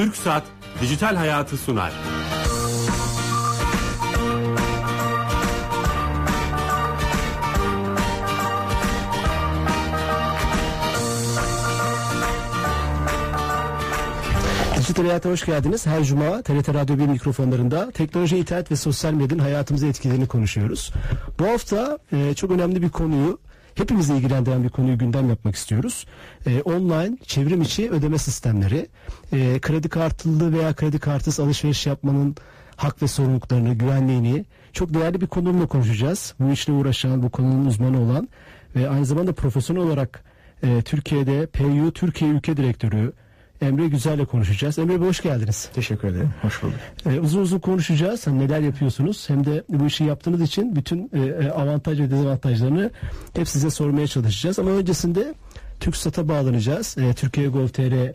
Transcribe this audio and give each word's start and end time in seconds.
Türk 0.00 0.16
Saat 0.16 0.42
Dijital 0.80 1.16
Hayatı 1.16 1.56
sunar. 1.56 1.92
Dijital 14.78 15.04
Hayat'a 15.04 15.30
hoş 15.30 15.46
geldiniz. 15.46 15.86
Her 15.86 16.04
cuma 16.04 16.42
TRT 16.42 16.68
Radyo 16.68 16.98
1 16.98 17.06
mikrofonlarında 17.06 17.90
teknoloji, 17.90 18.36
internet 18.36 18.70
ve 18.70 18.76
sosyal 18.76 19.12
medyanın 19.12 19.42
hayatımıza 19.42 19.86
etkilerini 19.86 20.28
konuşuyoruz. 20.28 20.92
Bu 21.38 21.46
hafta 21.46 21.98
e, 22.12 22.34
çok 22.34 22.50
önemli 22.50 22.82
bir 22.82 22.88
konuyu, 22.88 23.38
hepimizi 23.80 24.14
ilgilendiren 24.14 24.64
bir 24.64 24.68
konuyu 24.68 24.98
gündem 24.98 25.28
yapmak 25.28 25.54
istiyoruz. 25.54 26.06
E, 26.46 26.62
online 26.62 27.16
çevrim 27.26 27.62
içi 27.62 27.90
ödeme 27.90 28.18
sistemleri, 28.18 28.86
e, 29.32 29.58
kredi 29.60 29.88
kartlı 29.88 30.52
veya 30.52 30.74
kredi 30.74 30.98
kartsız 30.98 31.40
alışveriş 31.40 31.86
yapmanın 31.86 32.36
hak 32.76 33.02
ve 33.02 33.08
sorumluluklarını, 33.08 33.74
güvenliğini 33.74 34.44
çok 34.72 34.94
değerli 34.94 35.20
bir 35.20 35.26
konuğumla 35.26 35.66
konuşacağız. 35.66 36.34
Bu 36.40 36.52
işle 36.52 36.72
uğraşan, 36.72 37.22
bu 37.22 37.30
konunun 37.30 37.66
uzmanı 37.66 38.00
olan 38.00 38.28
ve 38.76 38.88
aynı 38.88 39.06
zamanda 39.06 39.32
profesyonel 39.32 39.82
olarak 39.82 40.24
e, 40.62 40.82
Türkiye'de 40.82 41.46
PU 41.46 41.92
Türkiye 41.92 42.30
Ülke 42.30 42.56
Direktörü 42.56 43.12
Emre 43.60 43.88
Güzel'le 43.88 44.24
konuşacağız. 44.24 44.78
Emre 44.78 45.00
Bey 45.00 45.08
hoş 45.08 45.22
geldiniz. 45.22 45.70
Teşekkür 45.74 46.08
ederim. 46.08 46.30
Hoş 46.42 46.62
bulduk. 46.62 46.78
Ee, 47.06 47.20
uzun 47.20 47.40
uzun 47.40 47.58
konuşacağız. 47.58 48.26
Hem 48.26 48.38
neler 48.38 48.60
yapıyorsunuz 48.60 49.30
hem 49.30 49.46
de 49.46 49.64
bu 49.68 49.86
işi 49.86 50.04
yaptığınız 50.04 50.40
için 50.42 50.76
bütün 50.76 51.10
e, 51.14 51.50
avantaj 51.50 52.00
ve 52.00 52.10
dezavantajlarını 52.10 52.90
hep 53.36 53.48
size 53.48 53.70
sormaya 53.70 54.06
çalışacağız. 54.06 54.58
Ama 54.58 54.70
öncesinde 54.70 55.34
TürkSat'a 55.80 56.28
bağlanacağız. 56.28 56.98
E, 56.98 57.14
Türkiye 57.14 57.48
Gov.tr 57.48 58.12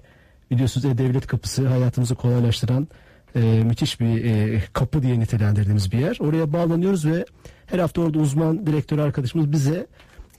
biliyorsunuz 0.51 0.85
e-devlet 0.85 1.27
kapısı 1.27 1.67
hayatımızı 1.67 2.15
kolaylaştıran 2.15 2.87
e, 3.35 3.39
müthiş 3.39 3.99
bir 3.99 4.25
e, 4.25 4.61
kapı 4.73 5.03
diye 5.03 5.19
nitelendirdiğimiz 5.19 5.91
bir 5.91 5.97
yer. 5.97 6.17
Oraya 6.19 6.53
bağlanıyoruz 6.53 7.05
ve 7.05 7.25
her 7.65 7.79
hafta 7.79 8.01
orada 8.01 8.19
uzman 8.19 8.67
direktör 8.67 8.99
arkadaşımız 8.99 9.51
bize 9.51 9.87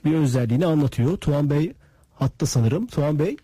bir 0.04 0.14
özelliğini 0.14 0.66
anlatıyor. 0.66 1.16
Tuğan 1.16 1.50
Bey 1.50 1.72
hatta 2.14 2.46
sanırım. 2.46 2.86
Tuğan 2.86 3.18
Bey 3.18 3.36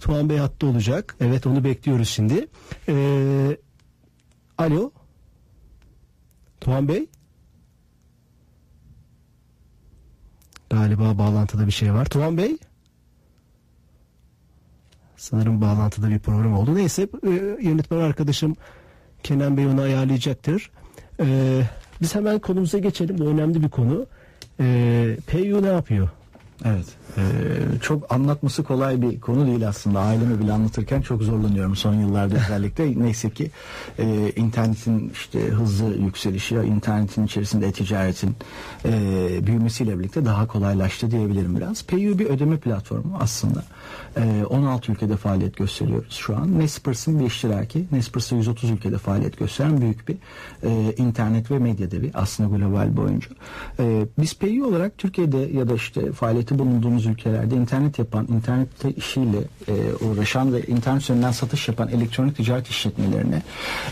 Tuğan 0.00 0.28
Bey 0.28 0.38
hatta 0.38 0.66
olacak. 0.66 1.16
Evet 1.20 1.46
onu 1.46 1.64
bekliyoruz 1.64 2.08
şimdi. 2.08 2.46
Ee, 2.88 3.56
alo. 4.58 4.90
Tuğan 6.60 6.88
Bey. 6.88 7.06
Galiba 10.70 11.18
bağlantıda 11.18 11.66
bir 11.66 11.72
şey 11.72 11.92
var. 11.92 12.04
Tuğan 12.04 12.36
Bey. 12.36 12.58
Sanırım 15.16 15.60
bağlantıda 15.60 16.08
bir 16.10 16.18
problem 16.18 16.54
oldu. 16.54 16.74
Neyse 16.74 17.08
e, 17.26 17.30
yönetmen 17.62 17.98
arkadaşım 17.98 18.56
Kenan 19.22 19.56
Bey 19.56 19.66
onu 19.66 19.80
ayarlayacaktır. 19.80 20.70
Ee, 21.20 21.62
biz 22.02 22.14
hemen 22.14 22.38
konumuza 22.38 22.78
geçelim. 22.78 23.18
Bu 23.18 23.24
önemli 23.24 23.62
bir 23.62 23.68
konu. 23.68 24.06
Ee, 24.60 25.16
PU 25.26 25.62
ne 25.62 25.66
yapıyor? 25.66 26.08
Evet. 26.64 26.86
Ee, 27.16 27.22
çok 27.82 28.12
anlatması 28.12 28.64
kolay 28.64 29.02
bir 29.02 29.20
konu 29.20 29.46
değil 29.46 29.68
aslında. 29.68 30.00
Aileme 30.00 30.40
bile 30.40 30.52
anlatırken 30.52 31.00
çok 31.00 31.22
zorlanıyorum 31.22 31.76
son 31.76 31.94
yıllarda 31.94 32.34
özellikle. 32.36 33.00
Neyse 33.04 33.30
ki 33.30 33.50
e, 33.98 34.32
internetin 34.36 35.10
işte 35.10 35.40
hızlı 35.40 35.96
yükselişi, 35.96 36.54
internetin 36.54 37.26
içerisinde 37.26 37.66
e-ticaretin 37.66 38.36
e, 38.84 39.46
büyümesiyle 39.46 39.98
birlikte 39.98 40.24
daha 40.24 40.46
kolaylaştı 40.46 41.10
diyebilirim 41.10 41.56
biraz. 41.56 41.86
PayU 41.86 42.18
bir 42.18 42.26
ödeme 42.26 42.56
platformu 42.56 43.16
aslında. 43.20 43.64
E, 44.16 44.44
16 44.44 44.92
ülkede 44.92 45.16
faaliyet 45.16 45.56
gösteriyoruz 45.56 46.14
şu 46.14 46.36
an. 46.36 46.58
Nespers'ın 46.58 47.20
bir 47.20 47.26
iştiraki. 47.26 47.86
Nespers'ı 47.92 48.34
130 48.34 48.70
ülkede 48.70 48.98
faaliyet 48.98 49.38
gösteren 49.38 49.80
büyük 49.80 50.08
bir 50.08 50.16
e, 50.62 50.94
internet 50.96 51.50
ve 51.50 51.58
medya 51.58 51.90
devi 51.90 52.10
aslında 52.14 52.56
global 52.56 52.96
boyunca. 52.96 53.28
E, 53.78 54.06
biz 54.18 54.38
PayU 54.38 54.66
olarak 54.66 54.98
Türkiye'de 54.98 55.38
ya 55.38 55.68
da 55.68 55.74
işte 55.74 56.12
faaliyeti 56.50 56.58
bulunduğumuz 56.58 57.06
ülkelerde 57.06 57.54
internet 57.54 57.98
yapan, 57.98 58.26
internet 58.28 58.96
işiyle 58.96 59.38
e, 59.68 60.04
uğraşan 60.04 60.52
ve 60.52 60.62
internet 60.62 61.02
üzerinden 61.02 61.32
satış 61.32 61.68
yapan 61.68 61.88
elektronik 61.88 62.36
ticaret 62.36 62.68
işletmelerine 62.68 63.42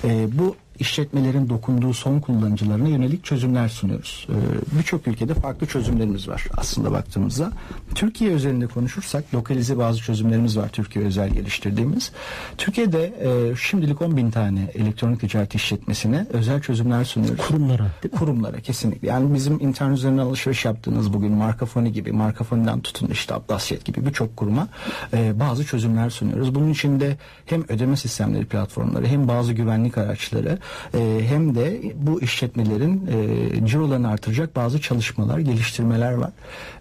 e, 0.05 0.39
bu 0.39 0.57
işletmelerin 0.81 1.49
dokunduğu 1.49 1.95
son 1.95 2.21
kullanıcılarına 2.21 2.89
yönelik 2.89 3.25
çözümler 3.25 3.69
sunuyoruz. 3.69 4.27
Ee, 4.31 4.79
Birçok 4.79 5.09
ülkede 5.09 5.35
farklı 5.35 5.67
çözümlerimiz 5.67 6.29
var 6.29 6.45
aslında 6.57 6.93
baktığımızda. 6.93 7.53
Türkiye 7.95 8.31
üzerinde 8.33 8.67
konuşursak 8.67 9.35
lokalize 9.35 9.79
bazı 9.79 9.99
çözümlerimiz 9.99 10.59
var 10.59 10.69
Türkiye 10.69 11.05
özel 11.05 11.31
geliştirdiğimiz. 11.31 12.13
Türkiye'de 12.59 13.15
e, 13.21 13.57
şimdilik 13.57 14.03
10 14.03 14.17
bin 14.17 14.31
tane 14.31 14.71
elektronik 14.75 15.21
ticaret 15.21 15.55
işletmesine 15.55 16.27
özel 16.33 16.61
çözümler 16.61 17.05
sunuyoruz. 17.05 17.47
Kurumlara. 17.47 17.87
Kurumlara 18.19 18.61
kesinlikle. 18.61 19.09
Yani 19.09 19.35
bizim 19.35 19.61
internet 19.61 19.99
üzerinden 19.99 20.23
alışveriş 20.23 20.65
yaptığınız 20.65 21.13
bugün 21.13 21.33
Markafoni 21.33 21.93
gibi, 21.93 22.13
Markafoni'den 22.13 22.81
tutun 22.81 23.09
işte 23.09 23.35
Atlasjet 23.35 23.85
gibi 23.85 24.07
birçok 24.07 24.37
kuruma 24.37 24.69
e, 25.13 25.41
bazı 25.41 25.65
çözümler 25.65 26.11
sunuyoruz. 26.11 26.55
Bunun 26.55 26.71
içinde 26.71 27.17
hem 27.47 27.65
ödeme 27.69 27.97
sistemleri 27.97 28.47
platformları 28.47 29.07
hem 29.07 29.29
bazı 29.29 29.53
güvenlik 29.53 29.99
araçları 29.99 30.59
e, 30.95 31.21
hem 31.29 31.55
de 31.55 31.81
bu 31.97 32.23
işletmelerin 32.23 33.07
e, 33.07 33.67
cirolarını 33.67 34.09
artıracak 34.09 34.57
bazı 34.57 34.81
çalışmalar, 34.81 35.39
geliştirmeler 35.39 36.13
var. 36.13 36.31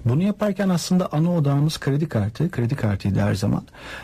Bunu 0.05 0.23
yaparken 0.23 0.69
aslında 0.69 1.09
ana 1.11 1.35
odağımız 1.35 1.79
kredi 1.79 2.09
kartı, 2.09 2.51
kredi 2.51 2.75
kartıydı 2.75 3.19
her 3.19 3.35
zaman. 3.35 3.63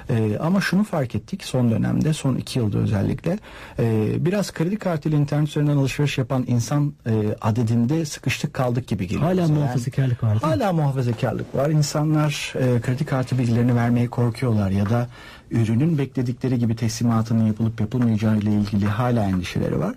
E, 0.09 0.37
ama 0.37 0.61
şunu 0.61 0.83
fark 0.83 1.15
ettik 1.15 1.43
son 1.43 1.71
dönemde, 1.71 2.13
son 2.13 2.35
iki 2.35 2.59
yılda 2.59 2.77
özellikle 2.77 3.39
e, 3.79 4.15
biraz 4.25 4.53
kredi 4.53 4.77
kartıyla 4.77 5.17
internet 5.17 5.49
üzerinden 5.49 5.77
alışveriş 5.77 6.17
yapan 6.17 6.45
insan 6.47 6.93
e, 7.05 7.35
adedinde 7.41 8.05
sıkıştık 8.05 8.53
kaldık 8.53 8.87
gibi 8.87 9.07
geliyor. 9.07 9.23
Hala 9.23 9.43
bize. 9.43 9.53
muhafazakarlık 9.53 10.23
var. 10.23 10.37
Hala 10.37 10.73
muhafazakarlık 10.73 11.55
var. 11.55 11.69
İnsanlar 11.69 12.53
e, 12.55 12.81
kredi 12.81 13.05
kartı 13.05 13.37
bilgilerini 13.37 13.75
vermeye 13.75 14.07
korkuyorlar 14.07 14.69
ya 14.69 14.89
da 14.89 15.07
ürünün 15.51 15.97
bekledikleri 15.97 16.59
gibi 16.59 16.75
teslimatının 16.75 17.47
yapılıp 17.47 17.81
yapılmayacağı 17.81 18.37
ile 18.37 18.51
ilgili 18.51 18.85
hala 18.85 19.23
endişeleri 19.23 19.79
var. 19.79 19.95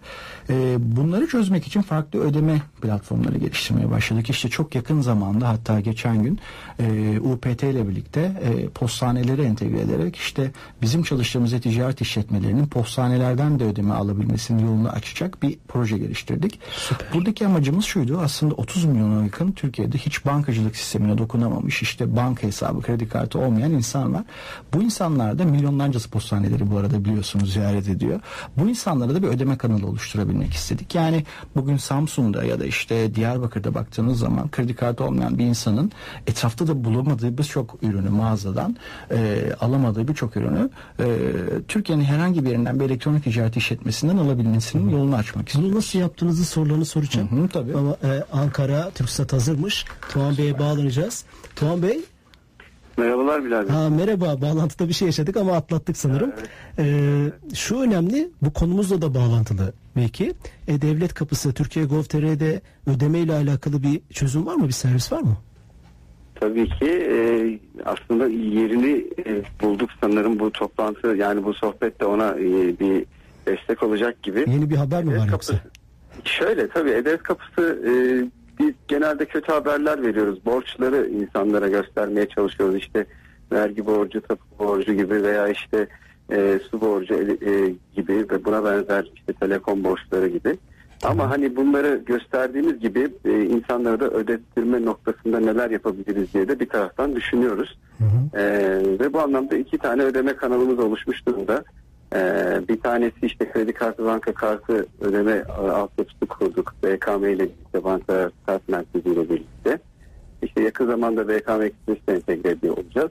E, 0.50 0.76
bunları 0.96 1.26
çözmek 1.26 1.66
için 1.66 1.82
farklı 1.82 2.20
ödeme 2.20 2.62
platformları 2.82 3.38
geliştirmeye 3.38 3.90
başladık. 3.90 4.30
İşte 4.30 4.48
çok 4.48 4.74
yakın 4.74 5.00
zamanda 5.00 5.48
hatta 5.48 5.80
geçen 5.80 6.22
gün 6.22 6.38
e, 6.78 7.20
UPT 7.20 7.62
ile 7.62 7.88
birlikte 7.88 8.20
e, 8.20 8.68
postaneleri 8.68 9.42
entegre 9.42 9.80
ederek 9.80 10.16
işte 10.16 10.50
bizim 10.82 11.02
çalıştığımız 11.02 11.52
e-ticaret 11.52 12.00
işletmelerinin 12.00 12.66
postanelerden 12.66 13.60
de 13.60 13.64
ödeme 13.64 13.94
alabilmesinin 13.94 14.66
yolunu 14.66 14.88
açacak 14.88 15.42
bir 15.42 15.58
proje 15.68 15.98
geliştirdik. 15.98 16.60
Buradaki 17.14 17.46
amacımız 17.46 17.84
şuydu 17.84 18.18
aslında 18.18 18.54
30 18.54 18.84
milyona 18.84 19.24
yakın 19.24 19.52
Türkiye'de 19.52 19.98
hiç 19.98 20.26
bankacılık 20.26 20.76
sistemine 20.76 21.18
dokunamamış 21.18 21.82
işte 21.82 22.16
banka 22.16 22.42
hesabı 22.42 22.82
kredi 22.82 23.08
kartı 23.08 23.38
olmayan 23.38 23.72
insan 23.72 24.14
var. 24.14 24.24
Bu 24.74 24.82
insanlar 24.82 25.35
da 25.38 25.44
milyonlarcası 25.44 26.10
postaneleri 26.10 26.70
bu 26.70 26.78
arada 26.78 27.04
biliyorsunuz 27.04 27.52
ziyaret 27.52 27.88
ediyor. 27.88 28.20
Bu 28.56 28.69
insanlara 28.69 29.14
da 29.14 29.22
bir 29.22 29.28
ödeme 29.28 29.58
kanalı 29.58 29.86
oluşturabilmek 29.86 30.52
istedik. 30.52 30.94
Yani 30.94 31.24
bugün 31.56 31.76
Samsun'da 31.76 32.44
ya 32.44 32.60
da 32.60 32.64
işte 32.64 33.14
Diyarbakır'da 33.14 33.75
baktığınız 33.75 34.19
zaman 34.19 34.50
kredi 34.50 34.75
kartı 34.75 35.04
olmayan 35.04 35.38
bir 35.38 35.44
insanın 35.44 35.92
etrafta 36.26 36.66
da 36.66 36.84
bulamadığı 36.84 37.38
birçok 37.38 37.82
ürünü 37.82 38.08
mağazadan 38.08 38.76
e, 39.10 39.50
alamadığı 39.60 40.08
birçok 40.08 40.36
ürünü 40.36 40.70
e, 41.00 41.06
Türkiye'nin 41.69 42.04
herhangi 42.04 42.44
bir 42.44 42.50
yerinden 42.50 42.80
bir 42.80 42.84
elektronik 42.84 43.25
ticaret 43.25 43.56
işletmesinden 43.56 44.16
alabilmesinin 44.16 44.91
yolunu 44.91 45.16
açmak 45.16 45.48
istiyoruz. 45.48 45.70
Bunu 45.70 45.78
nasıl 45.78 45.98
yaptığınızı 45.98 46.44
sorularını 46.44 46.84
soracağım. 46.84 47.30
Hı 47.30 47.44
hı, 47.44 47.48
tabii. 47.48 47.76
Ama 47.76 47.96
e, 48.04 48.25
Ankara, 48.32 48.91
TürkSat 48.91 49.32
hazırmış. 49.32 49.84
Tuğan 50.08 50.38
Bey'e 50.38 50.58
bağlanacağız. 50.58 51.25
Tuğan 51.56 51.82
Bey, 51.82 52.00
Merhabalar 52.96 53.44
Bilal 53.44 53.69
ha, 53.69 53.90
merhaba. 53.90 54.40
Bağlantıda 54.43 54.88
bir 54.88 54.93
şey 54.93 55.06
yaşadık 55.06 55.37
ama 55.37 55.52
atlattık 55.52 55.96
sanırım. 55.96 56.32
Ee, 56.78 57.26
şu 57.54 57.81
önemli, 57.81 58.28
bu 58.43 58.52
konumuzla 58.52 59.02
da 59.02 59.14
bağlantılı 59.14 59.72
belki. 59.96 60.32
E, 60.69 60.82
devlet 60.82 61.14
kapısı, 61.14 61.52
Türkiye 61.52 61.84
Gov.tr'de 61.84 62.60
ödeme 62.87 63.19
ile 63.19 63.32
alakalı 63.34 63.82
bir 63.82 64.00
çözüm 64.12 64.46
var 64.46 64.54
mı? 64.54 64.66
Bir 64.69 64.72
servis 64.72 65.12
var 65.12 65.20
mı? 65.20 65.37
Tabii 66.34 66.69
ki 66.69 66.84
e, 66.90 67.19
aslında 67.84 68.26
yerini 68.28 69.04
e, 69.26 69.42
bulduk 69.62 69.90
sanırım 70.00 70.38
bu 70.38 70.52
toplantı 70.52 71.06
yani 71.06 71.44
bu 71.44 71.54
sohbet 71.54 72.00
de 72.00 72.04
ona 72.04 72.31
e, 72.31 72.78
bir 72.81 73.04
destek 73.46 73.82
olacak 73.82 74.22
gibi. 74.22 74.44
Yeni 74.49 74.70
bir 74.70 74.76
haber 74.76 75.04
mi 75.04 75.19
var 75.19 75.28
kapısı- 75.28 75.52
yoksa? 75.52 75.69
Şöyle 76.25 76.69
tabii 76.69 76.90
Edev 76.90 77.16
Kapısı 77.19 77.62
e, 77.87 77.92
biz 78.58 78.75
genelde 78.88 79.25
kötü 79.25 79.53
haberler 79.53 80.03
veriyoruz. 80.03 80.44
Borçları 80.44 81.06
insanlara 81.06 81.69
göstermeye 81.69 82.29
çalışıyoruz. 82.29 82.76
İşte 82.76 83.06
vergi 83.53 83.87
borcu, 83.87 84.20
tapu 84.20 84.44
borcu 84.58 84.93
gibi 84.93 85.23
veya 85.23 85.49
işte 85.49 85.88
e, 86.31 86.61
su 86.70 86.81
borcu 86.81 87.14
e, 87.14 87.75
gibi 87.94 88.26
ve 88.31 88.44
buna 88.44 88.64
benzer 88.64 89.11
işte 89.14 89.32
telekom 89.32 89.85
borçları 89.85 90.29
gibi. 90.29 90.56
Ama 91.05 91.31
hani 91.31 91.56
bunları 91.56 92.03
gösterdiğimiz 92.06 92.81
gibi 92.81 93.08
e, 93.25 93.44
insanlara 93.44 94.00
da 94.00 94.11
ödettirme 94.11 94.85
noktasında 94.85 95.41
neler 95.41 95.70
yapabiliriz 95.70 96.35
diye 96.35 96.49
de 96.49 96.61
bir 96.61 96.69
taraftan 96.69 97.17
düşünüyoruz. 97.17 97.79
E, 98.35 98.43
ve 99.00 99.12
bu 99.12 99.20
anlamda 99.20 99.56
iki 99.56 99.79
tane 99.79 100.02
ödeme 100.02 100.37
kanalımız 100.37 100.79
oluşmuş 100.79 101.26
durumda. 101.26 101.64
Ee, 102.14 102.61
bir 102.69 102.81
tanesi 102.81 103.17
işte 103.23 103.53
kredi 103.53 103.73
kartı, 103.73 104.05
banka 104.05 104.32
kartı 104.35 104.87
ödeme 105.00 105.32
e, 105.32 105.53
altyapısı 105.53 106.26
kurduk. 106.26 106.75
BKM 106.82 107.25
ile 107.25 107.44
birlikte, 107.44 107.85
banka 107.85 108.31
kart 108.47 108.69
merkeziyle 108.69 109.29
birlikte. 109.29 109.79
İşte 110.43 110.62
yakın 110.62 110.87
zamanda 110.87 111.29
BKM 111.29 111.62
Express'te 111.62 112.12
entegre 112.12 112.50
ediyor 112.50 112.76
olacağız. 112.79 113.11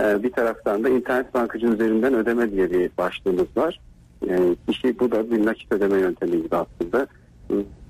Ee, 0.00 0.22
bir 0.22 0.32
taraftan 0.32 0.84
da 0.84 0.88
internet 0.88 1.34
bankacı 1.34 1.66
üzerinden 1.66 2.14
ödeme 2.14 2.50
diye 2.50 2.70
bir 2.70 2.90
başlığımız 2.98 3.56
var. 3.56 3.80
Ee, 4.28 4.38
kişi 4.68 4.98
bu 4.98 5.10
da 5.10 5.30
bir 5.30 5.46
nakit 5.46 5.72
ödeme 5.72 5.98
yöntemi 5.98 6.42
gibi 6.42 6.56
aslında. 6.56 7.06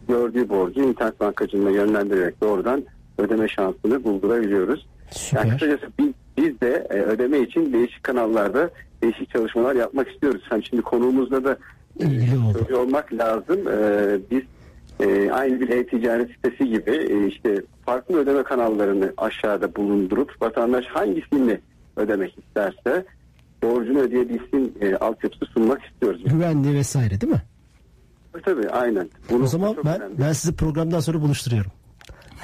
Gördüğü 0.08 0.48
borcu 0.48 0.82
internet 0.82 1.20
bankacılığına 1.20 1.70
yönlendirerek 1.70 2.40
doğrudan 2.40 2.84
ödeme 3.18 3.48
şansını 3.48 4.04
buldurabiliyoruz. 4.04 4.86
Yani 5.32 5.50
Süper. 5.50 5.50
kısacası 5.50 5.92
biz, 5.98 6.12
biz 6.36 6.60
de 6.60 6.86
e, 6.90 6.94
ödeme 6.94 7.38
için 7.38 7.72
değişik 7.72 8.02
kanallarda 8.02 8.70
değişik 9.06 9.30
çalışmalar 9.30 9.74
yapmak 9.74 10.08
istiyoruz. 10.10 10.42
Hani 10.48 10.64
şimdi 10.66 10.82
konuğumuzda 10.82 11.44
da 11.44 11.58
e, 12.00 12.04
İlgili 12.04 12.74
olmak 12.76 13.12
lazım. 13.12 13.68
E, 13.68 14.18
biz 14.30 14.42
e, 15.00 15.30
aynı 15.30 15.60
bir 15.60 15.68
e-ticaret 15.68 16.30
sitesi 16.30 16.68
gibi 16.68 16.90
e, 16.90 17.26
işte 17.26 17.62
farklı 17.86 18.18
ödeme 18.18 18.42
kanallarını 18.42 19.12
aşağıda 19.16 19.74
bulundurup 19.76 20.42
vatandaş 20.42 20.84
hangisini 20.86 21.60
ödemek 21.96 22.38
isterse 22.38 23.04
borcunu 23.62 23.98
ödeyebilsin 23.98 24.74
e, 24.80 24.96
altyapısı 24.96 25.44
sunmak 25.46 25.82
istiyoruz. 25.84 26.24
Güvenli 26.24 26.74
vesaire 26.74 27.20
değil 27.20 27.32
mi? 27.32 27.42
Tabii 28.44 28.68
aynen. 28.68 29.08
Bunu 29.30 29.44
O 29.44 29.46
zaman 29.46 29.76
ben 29.84 30.00
önemli. 30.00 30.18
ben 30.18 30.32
sizi 30.32 30.56
programdan 30.56 31.00
sonra 31.00 31.20
buluşturuyorum. 31.20 31.70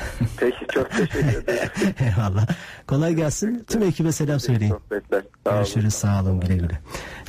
Peki 0.36 0.66
çok 0.74 0.90
teşekkür 0.90 1.18
ederim. 1.18 1.70
Eyvallah. 2.00 2.46
Kolay 2.86 3.14
gelsin. 3.14 3.64
Tüm 3.68 3.82
ekibe 3.82 4.12
selam 4.12 4.40
söyleyin. 4.40 4.70
Sohbetler. 4.72 5.22
Sağ 5.44 5.50
olun. 5.50 5.58
Görüşürüz. 5.58 5.94
Sağ 5.94 6.22
olun. 6.22 6.40
Güle 6.40 6.56
güle. 6.56 6.78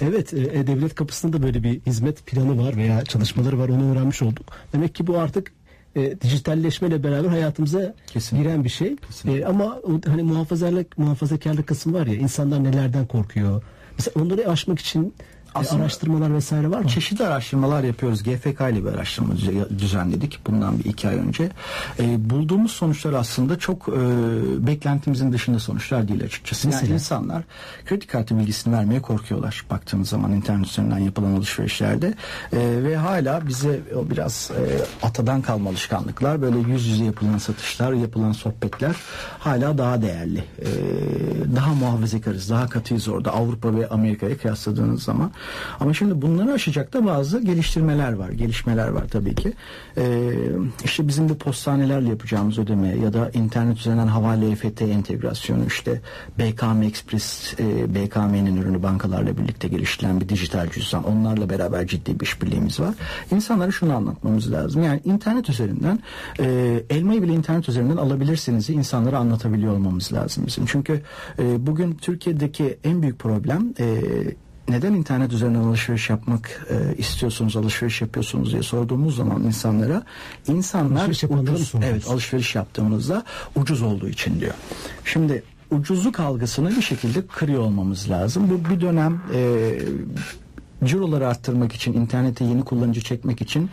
Evet. 0.02 0.34
e, 0.34 0.68
devlet 0.68 0.96
kapısında 0.96 1.38
da 1.38 1.44
böyle 1.44 1.64
bir 1.64 1.80
hizmet 1.82 2.26
planı 2.26 2.66
var 2.66 2.78
veya 2.78 3.04
çalışmaları 3.06 3.60
var. 3.60 3.70
Onu 3.70 3.92
öğrenmiş 3.92 4.22
olduk. 4.22 4.46
Demek 4.74 4.96
ki 4.96 5.08
bu 5.08 5.18
artık 5.18 5.52
e, 5.96 6.22
dijitalleşmeyle 6.22 7.04
beraber 7.04 7.30
hayatımıza 7.30 7.94
Kesinlikle. 8.08 8.50
giren 8.50 8.64
bir 8.64 8.70
şey. 8.70 8.96
E, 9.28 9.46
ama 9.46 9.66
o, 9.66 10.00
hani 10.08 10.24
muhafazalık, 10.24 10.98
muhafazakarlık 10.98 11.68
kısmı 11.68 11.94
var 12.00 12.08
ya 12.08 12.16
insanlar 12.16 12.64
nelerden 12.64 13.06
korkuyor. 13.08 13.62
Mesela 13.98 14.24
onları 14.24 14.50
aşmak 14.50 14.80
için 14.80 15.14
Aslında- 15.56 15.82
araştırmalar 15.82 16.34
vesaire 16.34 16.72
var 16.72 16.80
mı? 16.80 16.88
Çeşitli 16.88 17.26
araştırmalar 17.26 17.84
yapıyoruz. 17.84 18.24
GFK 18.24 18.70
ile 18.70 18.84
bir 18.86 18.90
araştırma 18.90 19.34
düze- 19.34 19.80
düzenledik 19.80 20.40
bundan 20.48 20.80
bir 20.80 20.86
iki 20.86 21.08
ay 21.10 21.16
önce. 21.16 21.50
E, 22.00 22.30
bulduğumuz 22.30 22.72
sonuçlar 22.72 23.14
aslında 23.14 23.60
çok 23.60 23.88
e, 23.88 23.94
beklentimizin 24.68 25.32
dışında 25.32 25.60
sonuçlar 25.60 26.08
değil 26.08 26.24
açıkçası. 26.24 26.68
Yani 26.68 26.76
Mesela? 26.76 26.94
insanlar 26.94 27.44
kredi 27.86 28.08
kartı 28.08 28.38
bilgisini 28.38 28.74
vermeye 28.74 29.02
korkuyorlar 29.02 29.66
baktığınız 29.70 30.10
zaman 30.10 30.32
internet 30.32 30.68
üzerinden 30.68 30.98
yapılan 30.98 31.32
alışverişlerde. 31.36 32.14
E, 32.54 32.84
ve 32.84 32.96
hala 32.96 33.48
bize 33.48 33.80
o 33.96 34.10
biraz 34.10 34.52
e, 34.60 34.62
atadan 35.06 35.42
kalma 35.42 35.70
alışkanlıklar 35.70 36.42
böyle 36.42 36.60
yüz 36.60 36.88
yüze 36.88 37.04
yapılan 37.04 37.38
satışlar, 37.38 37.94
yapılan 37.94 38.32
sohbetler 38.32 38.96
hala 39.40 39.78
daha 39.78 40.02
değerli. 40.02 40.40
E, 40.60 40.68
daha 41.56 41.74
muhafazakarız, 41.74 42.50
daha 42.50 42.70
katıyız 42.70 43.08
orada 43.08 43.32
Avrupa 43.34 43.76
ve 43.76 43.90
Amerika'ya 43.90 44.38
kıyasladığınız 44.38 45.04
zaman. 45.04 45.32
Ama 45.80 45.94
şimdi 45.94 46.22
bunları 46.22 46.54
aşacak 46.54 46.94
da 46.94 47.06
bazı 47.06 47.42
geliştirmeler 47.42 48.14
var, 48.14 48.30
gelişmeler 48.30 48.88
var 48.88 49.08
tabii 49.12 49.36
ki. 49.36 49.54
Ee, 49.98 50.32
işte 50.84 51.08
bizim 51.08 51.30
bu 51.30 51.38
postanelerle 51.38 52.10
yapacağımız 52.10 52.60
ödeme 52.60 52.88
ya 52.88 53.14
da 53.14 53.30
internet 53.34 53.78
üzerinden 53.78 54.08
havale 54.08 54.52
EFT 54.52 54.82
entegrasyonu 54.82 55.66
işte 55.68 56.02
BKM 56.40 56.82
Express, 56.84 57.54
e, 57.60 57.96
BKM'nin 57.96 58.58
ürünü 58.58 58.84
bankalarla 58.84 59.38
birlikte 59.38 59.68
geliştirilen 59.68 60.22
bir 60.22 60.30
dijital 60.30 60.70
cüzdan. 60.70 61.04
Onlarla 61.04 61.50
beraber 61.50 61.88
ciddi 61.88 62.20
bir 62.20 62.26
işbirliğimiz 62.26 62.80
var. 62.80 62.96
İnsanlara 63.32 63.72
şunu 63.72 63.96
anlatmamız 63.96 64.52
lazım. 64.52 64.84
Yani 64.84 65.02
internet 65.06 65.50
üzerinden 65.50 66.00
e, 66.40 66.80
elmayı 66.90 67.22
bile 67.22 67.34
internet 67.34 67.70
üzerinden 67.70 67.98
alabilirsiniz 67.98 68.70
insanlara 68.70 69.18
anlatabiliyor 69.18 69.74
olmamız 69.74 70.14
lazım 70.14 70.44
bizim. 70.48 70.66
Çünkü 70.66 71.02
e, 71.40 71.68
bugün 71.68 71.94
Türkiye'deki 71.94 72.78
en 72.84 73.02
büyük 73.02 73.20
problem 73.20 73.74
e, 73.80 73.86
neden 74.70 74.94
internet 74.94 75.34
üzerinden 75.34 75.60
alışveriş 75.60 76.10
yapmak 76.10 76.68
e, 76.70 76.98
istiyorsunuz, 76.98 77.58
alışveriş 77.58 78.02
yapıyorsunuz 78.02 78.52
diye 78.52 78.64
sorduğumuz 78.64 79.16
zaman 79.16 79.44
insanlara 79.44 80.04
insanlar 80.48 81.06
Alışveriş 81.06 81.24
ucuz, 81.24 81.74
evet 81.84 82.08
alışveriş 82.10 82.56
yaptığımızda 82.56 83.24
ucuz 83.56 83.82
olduğu 83.82 84.10
için 84.10 84.40
diyor. 84.40 84.54
Şimdi 85.06 85.44
ucuzluk 85.72 86.20
algısını 86.20 86.70
bir 86.70 86.82
şekilde 86.82 87.28
kırıyor 87.28 87.62
olmamız 87.62 88.10
lazım. 88.10 88.50
Bu 88.50 88.70
bir 88.70 88.82
dönem 88.82 89.22
e, 89.34 89.80
ciroları 90.84 91.28
arttırmak 91.28 91.74
için, 91.74 91.94
internete 91.94 92.46
yeni 92.46 92.66
kullanıcı 92.66 93.02
çekmek 93.02 93.42
için 93.42 93.70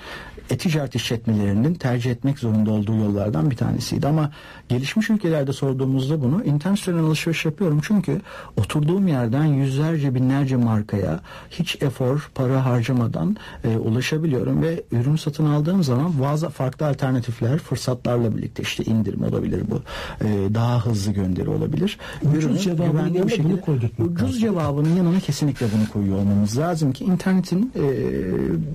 e-ticaret 0.51 0.95
işletmelerinin 0.95 1.75
tercih 1.75 2.11
etmek 2.11 2.39
zorunda 2.39 2.71
olduğu 2.71 2.97
yollardan 2.97 3.51
bir 3.51 3.57
tanesiydi. 3.57 4.07
Ama 4.07 4.31
gelişmiş 4.69 5.11
ülkelerde 5.11 5.53
sorduğumuzda 5.53 6.23
bunu 6.23 6.45
internet 6.45 6.79
üzerinden 6.79 7.03
alışveriş 7.05 7.45
yapıyorum. 7.45 7.81
Çünkü 7.83 8.21
oturduğum 8.57 9.09
yerden 9.09 9.45
yüzlerce 9.45 10.15
binlerce 10.15 10.57
markaya 10.57 11.21
hiç 11.51 11.83
efor, 11.83 12.31
para 12.35 12.65
harcamadan 12.65 13.37
e, 13.65 13.77
ulaşabiliyorum 13.77 14.63
ve 14.63 14.83
ürün 14.93 15.17
satın 15.17 15.47
aldığım 15.47 15.83
zaman 15.83 16.13
bazı 16.23 16.49
farklı 16.49 16.87
alternatifler, 16.87 17.59
fırsatlarla 17.59 18.37
birlikte 18.37 18.63
işte 18.63 18.85
indirim 18.85 19.23
olabilir 19.23 19.63
bu. 19.71 19.83
e, 20.25 20.55
daha 20.55 20.87
hızlı 20.87 21.13
gönderi 21.13 21.51
olabilir. 21.51 21.99
Ucuz 22.37 22.63
cevabının 22.65 23.07
yanına 23.15 23.29
şekilde- 23.31 23.49
bunu 23.49 23.61
koydurtmak 23.61 24.09
Ucuz 24.11 24.41
cevabının 24.41 24.97
yanına 24.97 25.21
kesinlikle 25.21 25.67
bunu 25.77 25.93
koyuyor 25.93 26.19
olmamız 26.19 26.59
lazım 26.59 26.93
ki 26.93 27.05
internetin 27.05 27.73
e, 27.77 27.83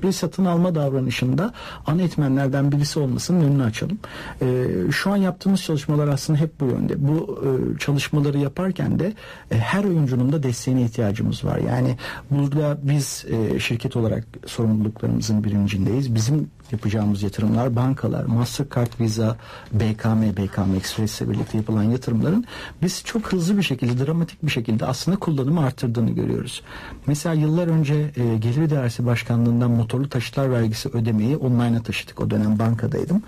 bir 0.04 0.12
satın 0.12 0.45
alma 0.45 0.75
davranışında 0.75 1.54
ana 1.86 2.02
etmenlerden 2.02 2.72
birisi 2.72 3.00
olmasının 3.00 3.42
önünü 3.44 3.64
açalım. 3.64 4.00
E, 4.42 4.68
şu 4.92 5.12
an 5.12 5.18
yaptığımız 5.18 5.62
çalışmalar 5.62 6.08
aslında 6.08 6.40
hep 6.40 6.60
bu 6.60 6.66
yönde. 6.66 7.08
Bu 7.08 7.44
e, 7.46 7.80
çalışmaları 7.80 8.38
yaparken 8.38 9.00
de 9.00 9.14
e, 9.52 9.58
her 9.58 9.84
oyuncunun 9.84 10.32
da 10.32 10.44
desteğine 10.44 10.82
ihtiyacımız 10.82 11.46
var. 11.46 11.58
Yani 11.58 11.98
burada 12.32 12.78
biz 12.84 13.26
e, 13.30 13.60
şirket 13.60 13.96
olarak 13.96 14.24
sorumluluklarımızın 14.46 15.44
birincindeyiz. 15.44 16.16
Bizim 16.16 16.50
yapacağımız 16.72 17.24
yatırımlar 17.24 17.76
bankalar, 17.76 18.24
Mastercard, 18.24 19.00
Visa, 19.00 19.38
BKM, 19.72 20.22
BKM 20.38 20.76
Express 20.76 21.22
ile 21.22 21.30
birlikte 21.30 21.58
yapılan 21.58 21.84
yatırımların 21.84 22.46
biz 22.82 23.04
çok 23.04 23.34
hızlı 23.34 23.58
bir 23.58 23.64
şekilde, 23.64 24.06
dramatik 24.06 24.44
bir 24.45 24.52
şekilde 24.52 24.86
aslında 24.86 25.18
kullanımı 25.18 25.66
arttırdığını 25.66 26.12
görüyoruz. 26.12 26.62
Mesela 27.07 27.36
yıllar 27.36 27.68
önce 27.68 27.94
e, 27.94 28.38
Gelir 28.38 28.62
İdaresi 28.62 29.06
Başkanlığı'ndan 29.06 29.72
motorlu 29.72 30.10
taşıtlar 30.10 30.52
vergisi 30.52 30.90
ödemeyi 30.90 31.38
online'a 31.38 31.84
taşıdık. 31.84 32.19
O 32.19 32.30
dönem 32.30 32.60
bankadaydım. 32.60 33.24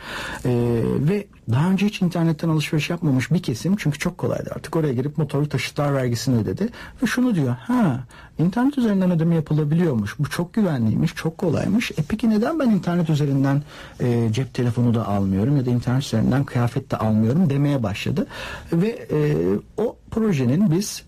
E, 0.46 0.82
ve 1.00 1.28
daha 1.52 1.70
önce 1.70 1.86
hiç 1.86 2.02
internetten 2.02 2.50
alışveriş 2.50 2.90
yapmamış 2.90 3.32
bir 3.32 3.42
kesim 3.42 3.76
çünkü 3.76 4.00
çok 4.00 4.18
kolaydı 4.18 4.52
artık 4.56 4.76
oraya 4.76 4.94
girip 4.94 5.18
motorlu 5.18 5.50
taşıtlar 5.50 5.94
vergisini 5.94 6.38
ödedi 6.38 6.70
ve 7.04 7.08
şunu 7.08 7.36
diyor 7.36 7.56
ha 7.60 8.04
internet 8.40 8.78
üzerinden 8.78 9.12
ödeme 9.12 9.36
yapılabiliyormuş 9.36 10.20
bu 10.20 10.30
çok 10.30 10.54
güvenliymiş 10.54 11.16
çok 11.16 11.38
kolaymış 11.38 11.92
e 11.92 12.04
peki 12.10 12.30
neden 12.30 12.60
ben 12.60 12.70
internet 12.70 13.10
üzerinden 13.10 13.27
e, 14.00 14.30
cep 14.32 14.54
telefonu 14.54 14.94
da 14.94 15.08
almıyorum 15.08 15.58
ya 15.58 15.66
da 15.66 15.70
internet 15.70 16.04
üzerinden 16.04 16.44
kıyafet 16.44 16.92
de 16.92 16.98
almıyorum 16.98 17.50
demeye 17.50 17.84
başladı 17.84 18.28
ve 18.74 19.08
e, 19.12 19.36
o 19.78 19.96
projenin 20.12 20.72
biz 20.72 21.04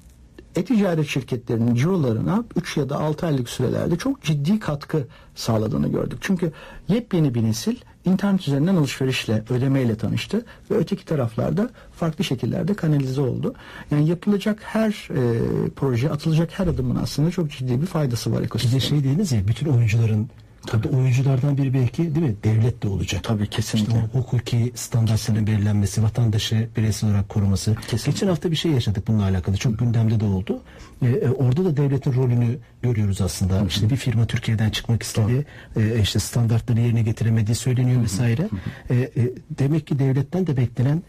e-ticaret 0.56 1.08
şirketlerinin 1.08 1.76
cirolarına 1.76 2.44
3 2.56 2.78
ya 2.78 2.90
da 2.90 3.00
6 3.00 3.26
aylık 3.26 3.50
sürelerde 3.50 3.98
çok 3.98 4.24
ciddi 4.24 4.60
katkı 4.60 5.08
sağladığını 5.36 5.88
gördük. 5.88 6.18
Çünkü 6.22 6.52
yepyeni 6.88 7.36
bir 7.36 7.44
nesil 7.44 7.76
internet 8.06 8.42
üzerinden 8.48 8.76
alışverişle, 8.76 9.44
ödemeyle 9.50 9.96
tanıştı 9.96 10.46
ve 10.72 10.76
öteki 10.76 11.06
taraflarda 11.06 11.70
farklı 11.96 12.24
şekillerde 12.24 12.74
kanalize 12.74 13.22
oldu. 13.22 13.54
Yani 13.92 14.08
yapılacak 14.10 14.60
her 14.62 14.90
e, 14.90 15.42
proje, 15.76 16.10
atılacak 16.10 16.60
her 16.60 16.68
adımın 16.68 16.96
aslında 16.96 17.32
çok 17.32 17.52
ciddi 17.52 17.82
bir 17.82 17.86
faydası 17.86 18.32
var 18.32 18.38
Bir 18.38 18.42
de 18.42 18.46
ekosisteme. 18.46 18.82
şey 18.82 19.00
dediniz 19.00 19.32
ya 19.32 19.48
bütün 19.48 19.68
oyuncuların 19.68 20.30
Tabii 20.68 20.88
oyunculardan 20.88 21.58
biri 21.58 21.74
belki 21.74 22.16
değil 22.16 22.26
mi? 22.26 22.36
Devlet 22.44 22.84
de 22.84 22.88
olacak. 22.88 23.24
Tabii, 23.24 23.48
kesinlikle. 23.48 23.94
İşte 23.94 24.10
o 24.14 24.20
hukuki 24.20 24.72
standartların 24.76 25.48
belirlenmesi, 25.48 26.04
vatandaşı 26.04 26.70
bireysel 26.78 27.10
olarak 27.10 27.30
koruması. 27.30 27.76
Kesinlikle. 27.76 28.12
Geçen 28.12 28.28
hafta 28.28 28.52
bir 28.52 28.56
şey 28.56 28.72
yaşadık 28.72 29.08
bununla 29.08 29.24
alakalı. 29.24 29.58
Çok 29.58 29.80
gündemde 29.80 30.20
de 30.20 30.26
oldu. 30.26 30.62
Ee, 31.02 31.30
orada 31.30 31.66
da 31.66 31.78
devletin 31.78 32.14
rolünü 32.14 32.58
görüyoruz 32.82 33.22
aslında. 33.22 33.66
İşte 33.68 33.90
bir 33.90 33.96
firma 33.96 34.26
Türkiye'den 34.26 34.70
çıkmak 34.70 35.04
istedi. 35.04 35.46
Ee, 35.78 36.02
işte 36.02 36.20
standartları 36.20 36.80
yerine 36.80 37.02
getiremediği 37.02 37.56
söyleniyor 37.56 38.02
vesaire. 38.02 38.50
Ee, 38.92 39.12
demek 39.50 39.88
ki 39.88 40.00
devletten 40.00 40.48
de 40.48 40.58
beklenen 40.58 41.04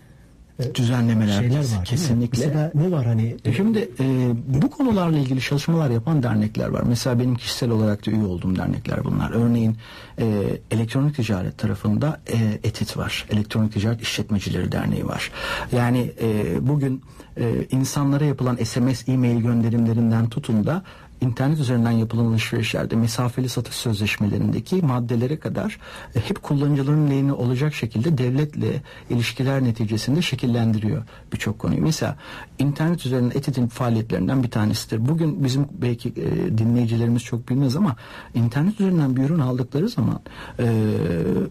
Düzenlemeler 0.74 1.40
şeyler 1.40 1.58
var. 1.58 1.84
kesinlikle. 1.84 2.46
Mesela 2.46 2.72
ne 2.74 2.90
var 2.90 3.06
hani? 3.06 3.36
E 3.44 3.52
Şimdi 3.52 3.78
e, 4.00 4.30
bu 4.62 4.70
konularla 4.70 5.18
ilgili 5.18 5.40
çalışmalar 5.40 5.90
yapan 5.90 6.22
dernekler 6.22 6.68
var. 6.68 6.82
Mesela 6.88 7.18
benim 7.18 7.34
kişisel 7.34 7.70
olarak 7.70 8.06
da 8.06 8.10
üye 8.10 8.24
olduğum 8.24 8.56
dernekler 8.56 9.04
bunlar. 9.04 9.30
Örneğin 9.30 9.76
e, 10.18 10.26
elektronik 10.70 11.16
ticaret 11.16 11.58
tarafında 11.58 12.20
e, 12.32 12.68
ETİT 12.68 12.96
var. 12.96 13.26
Elektronik 13.30 13.72
Ticaret 13.72 14.02
İşletmecileri 14.02 14.72
Derneği 14.72 15.06
var. 15.06 15.30
Yani 15.72 16.12
e, 16.22 16.58
bugün 16.68 17.02
e, 17.36 17.66
insanlara 17.70 18.24
yapılan 18.24 18.56
SMS, 18.56 19.08
e-mail 19.08 19.40
gönderimlerinden 19.42 20.28
tutun 20.28 20.66
da 20.66 20.82
internet 21.20 21.58
üzerinden 21.58 21.90
yapılan 21.90 22.24
alışverişlerde 22.24 22.96
mesafeli 22.96 23.48
satış 23.48 23.74
sözleşmelerindeki 23.74 24.82
maddelere 24.82 25.38
kadar 25.38 25.78
e, 26.14 26.20
hep 26.20 26.42
kullanıcıların 26.42 27.10
lehine 27.10 27.32
olacak 27.32 27.74
şekilde 27.74 28.18
devletle 28.18 28.82
ilişkiler 29.10 29.64
neticesinde 29.64 30.22
şekillendiriyor 30.22 31.02
birçok 31.32 31.58
konuyu. 31.58 31.82
Mesela 31.82 32.16
internet 32.58 33.06
üzerinden 33.06 33.38
etitin 33.38 33.66
faaliyetlerinden 33.66 34.42
bir 34.42 34.50
tanesidir. 34.50 35.08
Bugün 35.08 35.44
bizim 35.44 35.68
belki 35.72 36.08
e, 36.08 36.58
dinleyicilerimiz 36.58 37.22
çok 37.22 37.48
bilmez 37.48 37.76
ama 37.76 37.96
internet 38.34 38.80
üzerinden 38.80 39.16
bir 39.16 39.22
ürün 39.22 39.38
aldıkları 39.38 39.88
zaman 39.88 40.20
e, 40.58 40.64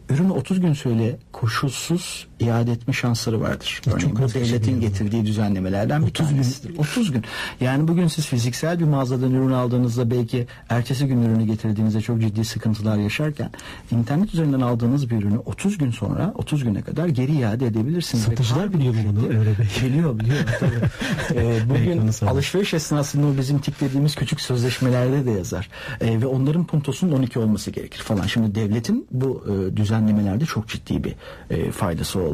ürünü 0.10 0.32
30 0.32 0.60
gün 0.60 0.74
süreyle 0.74 1.20
koşulsuz 1.32 2.29
iade 2.40 2.72
etme 2.72 2.94
şansları 2.94 3.42
vardır. 3.42 3.82
Örneğin 3.88 4.28
şey 4.28 4.44
devletin 4.44 4.82
getirdiği 4.82 5.26
düzenlemelerden 5.26 6.02
bir 6.02 6.08
30 6.08 6.30
gün. 6.30 6.36
tanesidir. 6.36 6.78
30 6.78 7.12
gün. 7.12 7.24
Yani 7.62 7.88
bugün 7.88 8.08
siz 8.08 8.26
fiziksel 8.26 8.80
bir 8.80 8.86
mağazadan 8.86 9.32
ürün 9.32 9.52
aldığınızda 9.52 10.12
belki 10.12 10.48
ertesi 10.70 11.08
gün 11.08 11.24
ürünü 11.24 11.46
getirdiğinizde 11.46 12.02
çok 12.02 12.22
ciddi 12.22 12.46
sıkıntılar 12.46 12.98
yaşarken 12.98 13.50
internet 13.92 14.34
üzerinden 14.34 14.62
aldığınız 14.62 15.10
bir 15.10 15.16
ürünü 15.16 15.38
30 15.38 15.78
gün 15.78 15.92
sonra 15.92 16.34
30 16.36 16.64
güne 16.64 16.82
kadar 16.82 17.08
geri 17.08 17.32
iade 17.32 17.66
edebilirsiniz. 17.66 18.24
Satıcılar 18.24 18.74
biliyor 18.74 18.94
mu 18.94 19.00
bunu 19.06 19.30
Bey? 19.60 19.90
Biliyor 19.90 20.20
biliyor 20.20 20.40
tabii. 20.60 21.40
Ee, 21.40 21.60
bugün 21.70 22.28
alışveriş 22.28 22.74
esnasında 22.74 23.28
o 23.28 23.38
bizim 23.38 23.60
tiplediğimiz 23.60 24.16
küçük 24.16 24.42
sözleşmelerde 24.42 25.26
de 25.26 25.32
yazar. 25.32 25.70
Ee, 26.02 26.22
ve 26.22 26.26
onların 26.26 26.66
puntosunun 26.66 27.12
12 27.12 27.40
olması 27.40 27.72
gerekir 27.72 28.00
falan. 28.00 28.28
Şimdi 28.28 28.56
devletin 28.56 29.08
bu 29.12 29.46
e, 29.48 29.78
düzenlemelerde 29.78 30.46
çok 30.46 30.68
ciddi 30.68 31.04
bir 31.04 31.16
e, 31.50 31.72
faydası 31.72 32.20
oldu. 32.20 32.29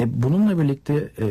E, 0.00 0.22
bununla 0.22 0.58
birlikte 0.58 0.94
e, 0.94 1.26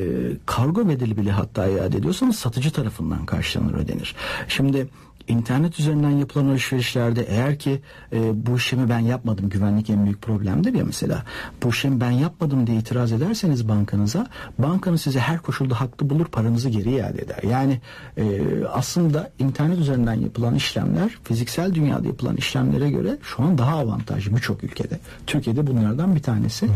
kargo 0.45 0.89
bedeli 0.89 1.17
bile 1.17 1.31
hatta 1.31 1.67
iade 1.67 1.97
ediyorsanız 1.97 2.35
satıcı 2.35 2.71
tarafından 2.71 3.25
karşılanır 3.25 3.73
ödenir. 3.73 4.15
Şimdi 4.47 4.87
İnternet 5.31 5.79
üzerinden 5.79 6.09
yapılan 6.09 6.45
alışverişlerde 6.45 7.23
eğer 7.23 7.59
ki 7.59 7.81
e, 8.13 8.47
bu 8.47 8.57
işlemi 8.57 8.89
ben 8.89 8.99
yapmadım 8.99 9.49
güvenlik 9.49 9.89
en 9.89 10.05
büyük 10.05 10.21
problemdir 10.21 10.73
ya 10.73 10.85
mesela 10.85 11.23
bu 11.63 11.69
işlemi 11.69 12.01
ben 12.01 12.11
yapmadım 12.11 12.67
diye 12.67 12.77
itiraz 12.77 13.11
ederseniz 13.11 13.69
bankanıza 13.69 14.27
bankanız 14.57 15.01
size 15.01 15.19
her 15.19 15.39
koşulda 15.39 15.81
haklı 15.81 16.09
bulur 16.09 16.25
paranızı 16.25 16.69
geri 16.69 16.91
iade 16.91 17.21
eder. 17.21 17.43
Yani 17.43 17.81
e, 18.17 18.41
aslında 18.73 19.31
internet 19.39 19.79
üzerinden 19.79 20.13
yapılan 20.13 20.55
işlemler 20.55 21.17
fiziksel 21.23 21.73
dünyada 21.73 22.07
yapılan 22.07 22.37
işlemlere 22.37 22.89
göre 22.89 23.17
şu 23.21 23.43
an 23.43 23.57
daha 23.57 23.77
avantajlı 23.77 24.35
birçok 24.35 24.63
ülkede. 24.63 24.99
Türkiye'de 25.27 25.67
bunlardan 25.67 26.15
bir 26.15 26.21
tanesi. 26.21 26.67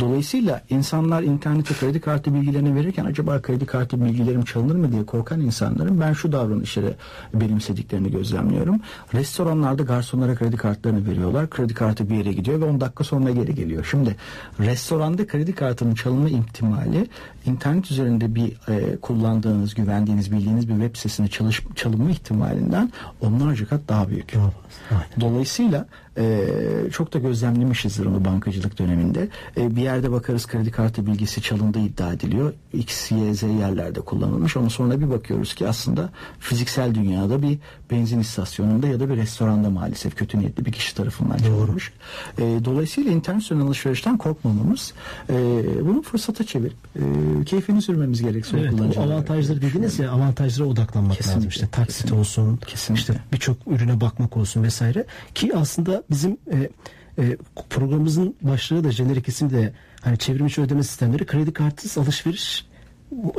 Dolayısıyla 0.00 0.62
insanlar 0.70 1.22
internete 1.22 1.74
kredi 1.74 2.00
kartı 2.00 2.34
bilgilerini 2.34 2.74
verirken 2.74 3.04
acaba 3.04 3.42
kredi 3.42 3.66
kartı 3.66 4.04
bilgilerim 4.04 4.44
çalınır 4.44 4.76
mı 4.76 4.92
diye 4.92 5.06
korkan 5.06 5.40
insanların 5.40 6.00
ben 6.00 6.12
şu 6.12 6.32
davranışları 6.32 6.94
benimsediklerini 7.34 8.03
gözlemliyorum. 8.08 8.80
Restoranlarda 9.14 9.82
garsonlara 9.82 10.34
kredi 10.34 10.56
kartlarını 10.56 11.10
veriyorlar. 11.10 11.50
Kredi 11.50 11.74
kartı 11.74 12.10
bir 12.10 12.14
yere 12.14 12.32
gidiyor 12.32 12.60
ve 12.60 12.64
10 12.64 12.80
dakika 12.80 13.04
sonra 13.04 13.30
geri 13.30 13.54
geliyor. 13.54 13.86
Şimdi 13.90 14.16
restoranda 14.60 15.26
kredi 15.26 15.54
kartının 15.54 15.94
çalınma 15.94 16.28
ihtimali 16.28 17.06
internet 17.46 17.90
üzerinde 17.90 18.34
bir 18.34 18.52
e, 18.68 18.96
kullandığınız, 18.96 19.74
güvendiğiniz, 19.74 20.32
bildiğiniz 20.32 20.68
bir 20.68 20.74
web 20.74 20.96
sitesine 20.96 21.28
çalış, 21.28 21.62
çalınma 21.74 22.10
ihtimalinden 22.10 22.92
onlarca 23.20 23.66
kat 23.66 23.80
daha 23.88 24.08
büyük. 24.08 24.34
Dolayısıyla 25.20 25.86
e, 26.18 26.46
çok 26.92 27.12
da 27.14 27.18
gözlemlemişizdir 27.18 28.06
onu 28.06 28.24
bankacılık 28.24 28.78
döneminde. 28.78 29.28
E, 29.56 29.76
bir 29.76 29.82
yerde 29.82 30.12
bakarız 30.12 30.46
kredi 30.46 30.70
kartı 30.70 31.06
bilgisi 31.06 31.42
çalındığı 31.42 31.78
iddia 31.80 32.12
ediliyor. 32.12 32.52
X, 32.72 33.10
Y, 33.12 33.34
Z 33.34 33.42
yerlerde 33.42 34.00
kullanılmış. 34.00 34.56
Ama 34.56 34.70
sonra 34.70 35.00
bir 35.00 35.10
bakıyoruz 35.10 35.54
ki 35.54 35.68
aslında 35.68 36.10
fiziksel 36.40 36.94
dünyada 36.94 37.42
bir 37.42 37.58
benzin 37.90 38.20
istasyonunda 38.20 38.86
ya 38.86 39.00
da 39.00 39.08
bir 39.10 39.16
restoranda 39.16 39.70
maalesef 39.70 40.16
kötü 40.16 40.38
niyetli 40.38 40.64
bir 40.64 40.72
kişi 40.72 40.94
tarafından 40.94 41.38
çalınmış. 41.38 41.92
E, 42.38 42.42
dolayısıyla 42.64 43.14
üzerinden 43.14 43.66
alışverişten 43.66 44.18
korkmamamız 44.18 44.92
e, 45.30 45.34
bunu 45.86 46.02
fırsata 46.02 46.44
çevirip 46.44 46.76
e, 46.96 47.44
keyfini 47.44 47.82
sürmemiz 47.82 48.22
gerek. 48.22 48.46
son 48.46 48.58
Evet, 48.58 48.98
avantajları 48.98 49.62
dediniz 49.62 49.98
ya 49.98 50.10
avantajlara 50.10 50.68
odaklanmak 50.68 51.16
Kesinlikle, 51.16 51.36
lazım. 51.36 51.48
İşte 51.48 51.66
taksit 51.66 51.86
kesinlikle. 51.96 52.18
olsun, 52.20 52.56
Kesinlikle. 52.56 53.00
işte 53.00 53.22
birçok 53.32 53.56
ürüne 53.66 54.00
bakmak 54.00 54.36
olsun 54.36 54.62
vesaire. 54.62 55.04
Ki 55.34 55.56
aslında 55.56 56.02
bizim 56.10 56.36
e, 56.52 56.70
e, 57.18 57.36
programımızın 57.70 58.36
başlığı 58.42 58.84
da 58.84 58.90
jenerik 58.90 59.28
ismi 59.28 59.50
de 59.50 59.72
hani 60.00 60.18
çevrimiçi 60.18 60.60
ödeme 60.60 60.82
sistemleri 60.82 61.26
kredi 61.26 61.52
kartsız 61.52 61.98
alışveriş 61.98 62.66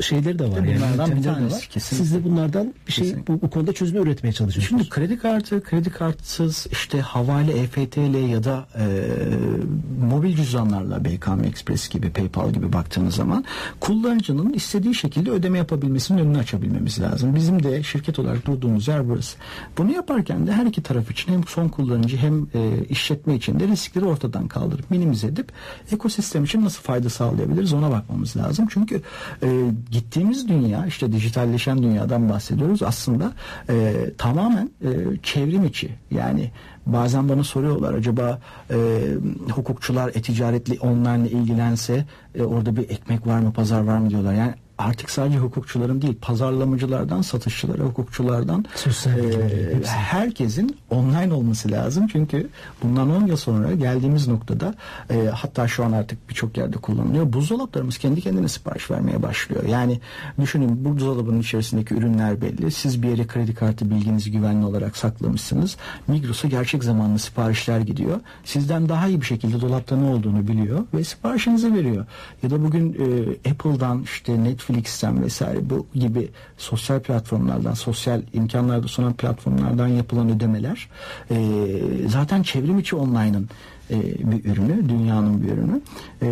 şeyleri 0.01 0.39
de 0.39 0.43
var. 0.43 0.63
De 0.63 0.72
yani 0.72 0.81
yöntemleri 0.81 1.24
de 1.24 1.29
var. 1.29 1.67
kesinlikle. 1.69 1.79
Siz 1.79 2.13
de 2.13 2.24
bunlardan 2.24 2.74
bir 2.88 2.91
şey 2.91 3.05
Kesinlikle. 3.05 3.34
bu, 3.34 3.41
bu 3.41 3.50
konuda 3.50 3.74
çözümü 3.74 4.01
üretmeye 4.01 4.34
çalışıyorsunuz. 4.34 4.81
Şimdi 4.81 4.89
kredi 4.89 5.17
kartı, 5.17 5.63
kredi 5.63 5.89
kartsız 5.89 6.67
işte 6.72 7.01
havale, 7.01 7.60
EFT'le 7.60 8.29
ya 8.29 8.43
da 8.43 8.67
e, 8.79 8.86
mobil 10.10 10.36
cüzdanlarla 10.36 11.05
BKM 11.05 11.43
Express 11.43 11.89
gibi, 11.89 12.10
PayPal 12.10 12.51
gibi 12.51 12.74
baktığınız 12.74 13.15
zaman 13.15 13.45
kullanıcının 13.79 14.53
istediği 14.53 14.95
şekilde 14.95 15.31
ödeme 15.31 15.57
yapabilmesinin 15.57 16.17
önünü 16.17 16.38
açabilmemiz 16.38 17.00
lazım. 17.01 17.36
Bizim 17.36 17.63
de 17.63 17.84
şirket 17.84 18.19
olarak 18.19 18.45
durduğumuz 18.45 18.88
yer 18.88 19.10
burası. 19.10 19.38
Bunu 19.77 19.91
yaparken 19.91 20.48
de 20.48 20.51
her 20.51 20.65
iki 20.65 20.84
taraf 20.84 21.12
için 21.12 21.34
hem 21.34 21.43
son 21.48 21.67
kullanıcı 21.67 22.17
hem 22.17 22.48
e, 22.53 22.86
işletme 22.89 23.36
için 23.36 23.60
de 23.60 23.67
riskleri 23.67 24.05
ortadan 24.05 24.48
kaldırıp 24.48 24.91
minimize 24.91 25.27
edip 25.27 25.51
ekosistem 25.91 26.43
için 26.43 26.65
nasıl 26.65 26.81
fayda 26.81 27.10
sağlayabiliriz 27.10 27.74
ona 27.74 27.91
bakmamız 27.91 28.38
lazım. 28.38 28.67
Çünkü 28.69 29.01
e, 29.43 29.55
gittiğimiz 29.92 30.48
dünya 30.48 30.86
işte 30.86 31.12
dijitalleşen 31.12 31.84
dünyadan 31.84 32.30
bahsediyoruz. 32.30 32.84
Aslında 32.84 33.32
e, 33.70 33.94
tamamen 34.18 34.70
e, 34.82 34.90
çevrim 35.24 35.66
içi. 35.66 35.90
Yani 36.12 36.52
bazen 36.86 37.30
bana 37.30 37.44
soruyorlar 37.44 37.94
acaba 37.94 38.40
e, 38.72 38.78
hukukçular 39.52 40.10
e-ticaretle 40.10 40.80
online 40.80 41.30
ile 41.30 41.38
ilgilense 41.38 42.06
e, 42.36 42.44
orada 42.44 42.76
bir 42.76 42.90
ekmek 42.90 43.28
var 43.28 43.40
mı 43.40 43.54
pazar 43.54 43.82
var 43.82 43.98
mı? 43.98 44.10
diyorlar. 44.10 44.34
Yani 44.34 44.54
artık 44.77 45.10
sadece 45.10 45.38
hukukçuların 45.38 46.01
değil 46.01 46.15
pazarlamacılardan 46.22 47.22
satışçılara 47.22 47.84
hukukçulardan 47.84 48.65
e, 49.05 49.88
herkesin 49.88 50.77
online 50.89 51.34
olması 51.34 51.72
lazım. 51.72 52.08
Çünkü 52.08 52.50
bundan 52.84 53.15
10 53.15 53.27
yıl 53.27 53.38
sonra 53.38 53.74
geldiğimiz 53.74 54.27
noktada 54.27 54.75
e, 55.10 55.25
hatta 55.25 55.67
şu 55.67 55.86
an 55.86 55.91
artık 55.91 56.29
birçok 56.29 56.58
yerde 56.58 56.77
kullanılıyor. 56.77 57.34
Buzdolaplarımız 57.34 57.98
kendi 57.98 58.22
kendine 58.22 58.48
sipariş 58.48 58.91
vermeye 58.91 59.24
başlıyor. 59.24 59.63
Yani 59.63 60.00
düşünün 60.41 60.86
buzdolabının 60.86 61.39
içerisindeki 61.39 61.94
ürünler 61.94 62.41
belli. 62.41 62.72
Siz 62.72 63.03
bir 63.03 63.10
yere 63.10 63.27
kredi 63.27 63.55
kartı 63.55 63.91
bilginizi 63.91 64.32
güvenli 64.32 64.65
olarak 64.65 64.98
saklamışsınız. 64.98 65.77
Migros'a 66.08 66.48
gerçek 66.48 66.84
zamanlı 66.84 67.20
siparişler 67.20 67.79
gidiyor. 67.79 68.20
Sizden 68.44 68.89
daha 68.89 69.08
iyi 69.08 69.22
bir 69.22 69.25
şekilde 69.25 69.62
dolapta 69.62 69.98
ne 69.98 70.10
olduğunu 70.10 70.48
biliyor 70.48 70.84
ve 70.94 71.03
siparişinizi 71.03 71.74
veriyor. 71.74 72.05
Ya 72.44 72.50
da 72.50 72.63
bugün 72.63 72.94
e, 72.94 73.50
Apple'dan 73.50 74.03
işte 74.03 74.44
Netflix'ten 74.69 75.24
vesaire 75.24 75.69
bu 75.69 75.88
gibi 75.95 76.29
sosyal 76.57 77.00
platformlardan 77.00 77.74
sosyal 77.74 78.22
imkanlarda 78.34 78.88
sunan 78.88 79.13
platformlardan 79.13 79.88
yapılan 79.88 80.29
ödemeler 80.29 80.89
e, 81.31 81.38
zaten 82.07 82.43
çevrim 82.43 82.79
içi 82.79 82.95
online'ın 82.95 83.50
e, 83.91 83.95
bir 84.31 84.45
ürünü, 84.45 84.89
dünyanın 84.89 85.43
bir 85.43 85.48
ürünü. 85.48 85.81
E, 86.22 86.27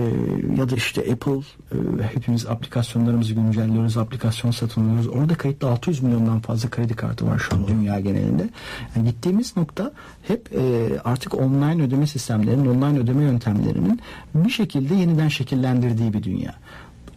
ya 0.58 0.70
da 0.70 0.76
işte 0.76 1.02
Apple 1.12 1.38
e, 1.72 2.04
hepimiz 2.14 2.46
aplikasyonlarımızı 2.46 3.34
güncelliyoruz, 3.34 3.98
aplikasyon 3.98 4.52
satın 4.52 4.90
alıyoruz. 4.90 5.08
Orada 5.08 5.36
kayıtlı 5.36 5.70
600 5.70 6.04
milyondan 6.04 6.40
fazla 6.40 6.70
kredi 6.70 6.94
kartı 6.94 7.28
var 7.28 7.40
şu 7.40 7.56
an 7.56 7.68
dünya 7.68 8.00
genelinde. 8.00 8.50
Yani 8.96 9.08
gittiğimiz 9.10 9.58
nokta 9.58 9.92
hep 10.28 10.50
e, 10.56 10.90
artık 11.04 11.36
online 11.36 11.84
ödeme 11.84 12.08
sistemlerinin, 12.08 12.66
online 12.66 13.00
ödeme 13.00 13.24
yöntemlerinin 13.24 14.00
bir 14.36 14.50
şekilde 14.50 14.96
yeniden 14.96 15.28
şekillendirdiği 15.28 16.14
bir 16.14 16.24
dünya 16.24 16.54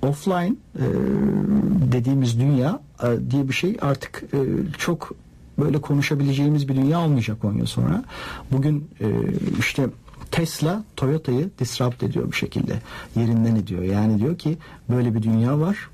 offline 0.09 0.57
e, 0.79 0.85
dediğimiz 1.93 2.41
dünya 2.41 2.81
e, 3.03 3.31
diye 3.31 3.49
bir 3.49 3.53
şey 3.53 3.77
artık 3.81 4.23
e, 4.33 4.39
çok 4.79 5.13
böyle 5.59 5.81
konuşabileceğimiz 5.81 6.69
bir 6.69 6.77
dünya 6.77 7.01
olmayacak 7.01 7.45
10 7.45 7.55
yıl 7.55 7.67
sonra. 7.67 8.05
Bugün 8.53 8.91
e, 9.01 9.07
işte 9.59 9.87
Tesla 10.31 10.85
Toyota'yı 10.97 11.51
disrupt 11.59 12.03
ediyor 12.03 12.31
bir 12.33 12.37
şekilde. 12.37 12.81
Yerinden 13.17 13.57
ediyor. 13.57 13.83
Yani 13.83 14.19
diyor 14.19 14.39
ki 14.39 14.59
böyle 14.91 15.15
bir 15.15 15.23
dünya 15.23 15.61
var. 15.61 15.91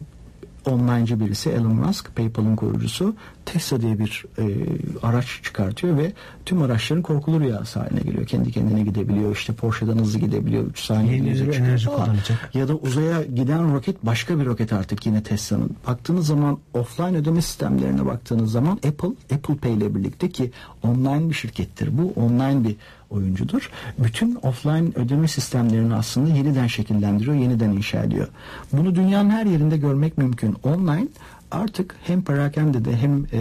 Online'cı 0.67 1.21
birisi 1.21 1.51
Elon 1.51 1.75
Musk, 1.75 2.17
PayPal'ın 2.17 2.57
kurucusu 2.57 3.15
Tesla 3.47 3.81
diye 3.81 3.99
bir 3.99 4.25
e, 4.39 4.45
araç 5.03 5.41
çıkartıyor 5.43 5.99
ve 5.99 6.13
tüm 6.47 6.63
araçların 6.63 7.03
korkulu 7.03 7.41
rüyası 7.41 7.81
haline 7.81 8.01
geliyor. 8.01 8.27
Kendi 8.27 8.53
kendine 8.53 8.83
gidebiliyor. 8.83 9.37
İşte 9.37 9.53
Porsche'dan 9.53 9.99
hızlı 9.99 10.19
gidebiliyor. 10.19 10.67
3 10.67 10.81
saniyede 10.81 11.17
Yeni 11.17 11.29
yüze 11.29 11.47
bir 11.47 11.53
çıkıyor 11.53 11.69
enerji 11.69 11.87
kullanacak. 11.87 12.51
Ya 12.55 12.69
da 12.69 12.75
uzaya 12.75 13.23
giden 13.23 13.75
roket 13.75 14.07
başka 14.07 14.39
bir 14.39 14.47
roket 14.47 14.73
artık 14.73 15.07
yine 15.07 15.23
Tesla'nın. 15.23 15.77
Baktığınız 15.87 16.27
zaman 16.27 16.59
offline 16.75 17.17
ödeme 17.17 17.43
sistemlerine 17.43 18.07
baktığınız 18.07 18.53
zaman 18.53 18.73
Apple, 18.73 19.35
Apple 19.35 19.57
Pay 19.57 19.75
ile 19.75 19.95
birlikte 19.95 20.31
ki 20.31 20.51
online 20.83 21.29
bir 21.29 21.35
şirkettir. 21.35 21.99
Bu 21.99 22.13
online 22.21 22.65
bir 22.65 22.77
oyuncudur. 23.13 23.71
Bütün 23.99 24.35
offline 24.35 24.89
ödeme 24.95 25.29
sistemlerini 25.29 25.95
aslında 25.95 26.35
yeniden 26.35 26.67
şekillendiriyor, 26.67 27.37
yeniden 27.37 27.71
inşa 27.71 28.03
ediyor. 28.03 28.29
Bunu 28.73 28.95
dünyanın 28.95 29.31
her 29.31 29.47
yerinde 29.47 29.77
görmek 29.77 30.19
mümkün. 30.19 30.57
Online 30.65 31.09
artık 31.51 31.95
hem 32.05 32.23
perakende 32.23 32.85
de 32.85 32.97
hem 32.97 33.25
e, 33.25 33.41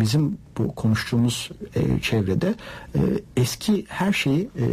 bizim 0.00 0.38
bu 0.58 0.74
konuştuğumuz 0.74 1.50
e, 1.74 2.00
çevrede 2.00 2.54
e, 2.94 3.00
eski 3.36 3.84
her 3.88 4.12
şeyi 4.12 4.40
e, 4.58 4.64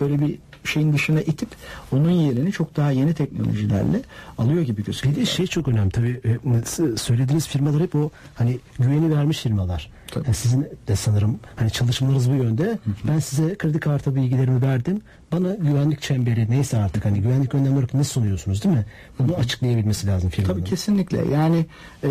böyle 0.00 0.20
bir 0.20 0.38
şeyin 0.64 0.92
dışına 0.92 1.20
itip 1.20 1.48
onun 1.92 2.10
yerini 2.10 2.52
çok 2.52 2.76
daha 2.76 2.90
yeni 2.90 3.14
teknolojilerle 3.14 4.02
alıyor 4.38 4.62
gibi 4.62 4.84
gözüküyor. 4.84 5.16
Bir 5.16 5.20
de 5.20 5.26
şey 5.26 5.46
çok 5.46 5.68
önemli 5.68 5.90
tabii 5.90 6.20
e, 6.24 6.96
söylediğiniz 6.96 7.48
firmalar 7.48 7.82
hep 7.82 7.94
o 7.94 8.10
hani 8.34 8.58
güveni 8.78 9.16
vermiş 9.16 9.40
firmalar. 9.40 9.90
Yani 10.16 10.34
sizin 10.34 10.66
de 10.88 10.96
sanırım 10.96 11.40
hani 11.56 11.70
çalışmalarınız 11.70 12.30
bu 12.30 12.34
yönde. 12.34 12.64
Hı 12.64 12.70
hı. 12.70 12.78
Ben 13.08 13.18
size 13.18 13.54
kredi 13.54 13.80
kartı 13.80 14.14
bilgilerimi 14.14 14.62
verdim. 14.62 15.00
Bana 15.32 15.54
güvenlik 15.54 16.02
çemberi 16.02 16.50
neyse 16.50 16.76
artık 16.78 17.04
hani 17.04 17.20
güvenlik 17.20 17.54
önlemleri 17.54 17.74
olarak 17.74 17.94
ne 17.94 18.04
sunuyorsunuz 18.04 18.64
değil 18.64 18.74
mi? 18.74 18.86
Bunu 19.18 19.28
hı 19.28 19.36
hı. 19.36 19.40
açıklayabilmesi 19.40 20.06
lazım 20.06 20.30
firmanın. 20.30 20.54
Tabii 20.54 20.70
kesinlikle. 20.70 21.24
Yani 21.34 21.66
e, 22.04 22.08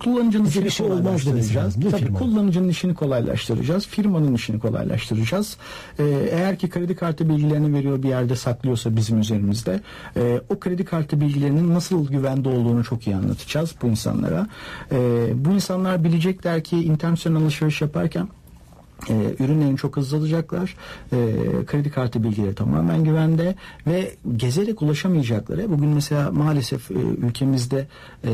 kullanıcının 0.00 0.44
işini 0.44 0.70
şey 0.70 0.88
kolaylaştıracağız. 0.88 1.74
Tabii 1.74 1.96
firma. 1.96 2.18
kullanıcının 2.18 2.68
işini 2.68 2.94
kolaylaştıracağız. 2.94 3.86
Firmanın 3.86 4.34
işini 4.34 4.58
kolaylaştıracağız. 4.58 5.56
E, 5.98 6.04
eğer 6.30 6.58
ki 6.58 6.70
kredi 6.70 6.96
kartı 6.96 7.28
bilgilerini 7.28 7.74
veriyor 7.74 8.02
bir 8.02 8.08
yerde 8.08 8.36
saklıyorsa 8.36 8.96
bizim 8.96 9.20
üzerimizde 9.20 9.80
e, 10.16 10.40
o 10.48 10.58
kredi 10.58 10.84
kartı 10.84 11.20
bilgilerinin 11.20 11.74
nasıl 11.74 12.08
güvende 12.08 12.48
olduğunu 12.48 12.84
çok 12.84 13.06
iyi 13.06 13.16
anlatacağız 13.16 13.74
bu 13.82 13.86
insanlara. 13.86 14.46
E, 14.92 14.98
bu 15.34 15.50
insanlar 15.50 16.04
bilecekler 16.04 16.64
ki 16.64 16.76
internet 16.76 17.03
internet 17.10 17.42
alışveriş 17.42 17.80
yaparken 17.80 18.28
e, 19.10 19.36
ürünlerini 19.38 19.76
çok 19.76 19.96
hızlı 19.96 20.16
alacaklar. 20.16 20.76
E, 21.12 21.16
kredi 21.66 21.90
kartı 21.90 22.24
bilgileri 22.24 22.54
tamamen 22.54 23.04
güvende 23.04 23.54
ve 23.86 24.14
gezerek 24.36 24.82
ulaşamayacakları. 24.82 25.70
Bugün 25.70 25.88
mesela 25.88 26.30
maalesef 26.30 26.90
e, 26.90 26.94
ülkemizde 26.94 27.86
e, 28.24 28.30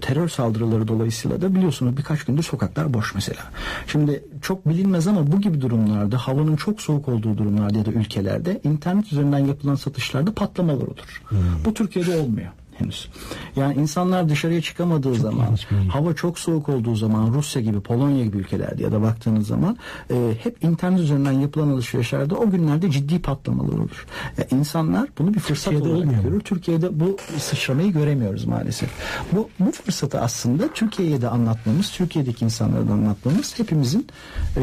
terör 0.00 0.28
saldırıları 0.28 0.88
dolayısıyla 0.88 1.40
da 1.40 1.54
biliyorsunuz 1.54 1.96
birkaç 1.96 2.24
gündür 2.24 2.42
sokaklar 2.42 2.94
boş 2.94 3.14
mesela. 3.14 3.42
Şimdi 3.86 4.24
çok 4.42 4.68
bilinmez 4.68 5.06
ama 5.06 5.32
bu 5.32 5.40
gibi 5.40 5.60
durumlarda 5.60 6.18
havanın 6.18 6.56
çok 6.56 6.80
soğuk 6.80 7.08
olduğu 7.08 7.38
durumlarda 7.38 7.78
ya 7.78 7.86
da 7.86 7.90
ülkelerde 7.90 8.60
internet 8.64 9.12
üzerinden 9.12 9.38
yapılan 9.38 9.74
satışlarda 9.74 10.34
patlamalar 10.34 10.82
olur. 10.82 11.22
Hmm. 11.28 11.38
Bu 11.64 11.74
Türkiye'de 11.74 12.18
olmuyor 12.18 12.48
henüz. 12.80 13.08
Yani 13.56 13.74
insanlar 13.74 14.28
dışarıya 14.28 14.60
çıkamadığı 14.60 15.14
çok 15.14 15.16
zaman, 15.16 15.58
hava 15.88 16.14
çok 16.14 16.38
soğuk 16.38 16.68
olduğu 16.68 16.94
zaman 16.94 17.32
Rusya 17.34 17.62
gibi, 17.62 17.80
Polonya 17.80 18.24
gibi 18.24 18.36
ülkelerde 18.36 18.82
ya 18.82 18.92
da 18.92 19.02
baktığınız 19.02 19.46
zaman 19.46 19.76
e, 20.10 20.34
hep 20.42 20.64
internet 20.64 21.00
üzerinden 21.00 21.32
yapılan 21.32 21.68
alışverişlerde 21.68 22.34
o 22.34 22.50
günlerde 22.50 22.90
ciddi 22.90 23.22
patlamalar 23.22 23.72
olur. 23.72 24.06
E, 24.38 24.56
insanlar 24.56 25.08
bunu 25.18 25.34
bir 25.34 25.40
fırsat 25.40 25.72
Türkiye'de 25.72 25.96
olarak 25.96 26.22
görür. 26.22 26.40
Türkiye'de 26.40 27.00
bu 27.00 27.16
sıçramayı 27.38 27.92
göremiyoruz 27.92 28.44
maalesef. 28.44 28.90
Bu, 29.32 29.48
bu 29.60 29.72
fırsatı 29.72 30.20
aslında 30.20 30.68
Türkiye'ye 30.74 31.22
de 31.22 31.28
anlatmamız, 31.28 31.90
Türkiye'deki 31.90 32.44
insanlara 32.44 32.88
da 32.88 32.92
anlatmamız 32.92 33.58
hepimizin 33.58 34.06
e, 34.56 34.62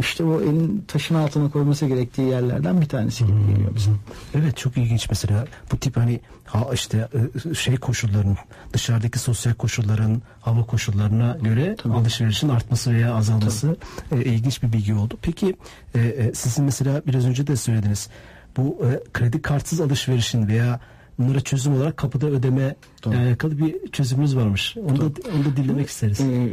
işte 0.00 0.24
o 0.24 0.40
elin 0.40 0.84
taşın 0.88 1.14
altına 1.14 1.50
koyması 1.50 1.86
gerektiği 1.86 2.28
yerlerden 2.28 2.80
bir 2.80 2.88
tanesi 2.88 3.26
gibi 3.26 3.46
geliyor 3.50 3.74
bize. 3.76 3.90
Evet 4.34 4.56
çok 4.56 4.76
ilginç 4.76 5.08
mesela 5.08 5.46
bu 5.72 5.76
tip 5.76 5.96
hani 5.96 6.20
ha 6.48 6.66
işte 6.72 7.08
e, 7.50 7.54
şey 7.54 7.76
koşulların 7.76 8.36
dışarıdaki 8.72 9.18
sosyal 9.18 9.54
koşulların 9.54 10.22
hava 10.40 10.66
koşullarına 10.66 11.36
göre 11.42 11.76
Tabii. 11.78 11.94
alışverişin 11.94 12.48
artması 12.48 12.94
veya 12.94 13.14
azalması 13.14 13.76
e, 14.12 14.24
ilginç 14.24 14.62
bir 14.62 14.72
bilgi 14.72 14.94
oldu. 14.94 15.18
Peki 15.22 15.56
e, 15.94 16.00
e, 16.00 16.34
sizin 16.34 16.64
mesela 16.64 17.02
biraz 17.06 17.26
önce 17.26 17.46
de 17.46 17.56
söylediniz 17.56 18.08
bu 18.56 18.78
e, 18.84 19.12
kredi 19.12 19.42
kartsız 19.42 19.80
alışverişin 19.80 20.48
veya 20.48 20.80
bunlara 21.18 21.40
çözüm 21.40 21.74
olarak 21.76 21.96
kapıda 21.96 22.26
ödeme 22.26 22.74
Doğru. 23.04 23.14
ile 23.14 23.22
alakalı 23.22 23.58
bir 23.58 23.88
çözümümüz 23.92 24.36
varmış. 24.36 24.76
Onu 24.76 25.00
da, 25.00 25.04
onu 25.04 25.44
da 25.44 25.56
dinlemek 25.56 25.88
isteriz. 25.88 26.20
Ee, 26.20 26.48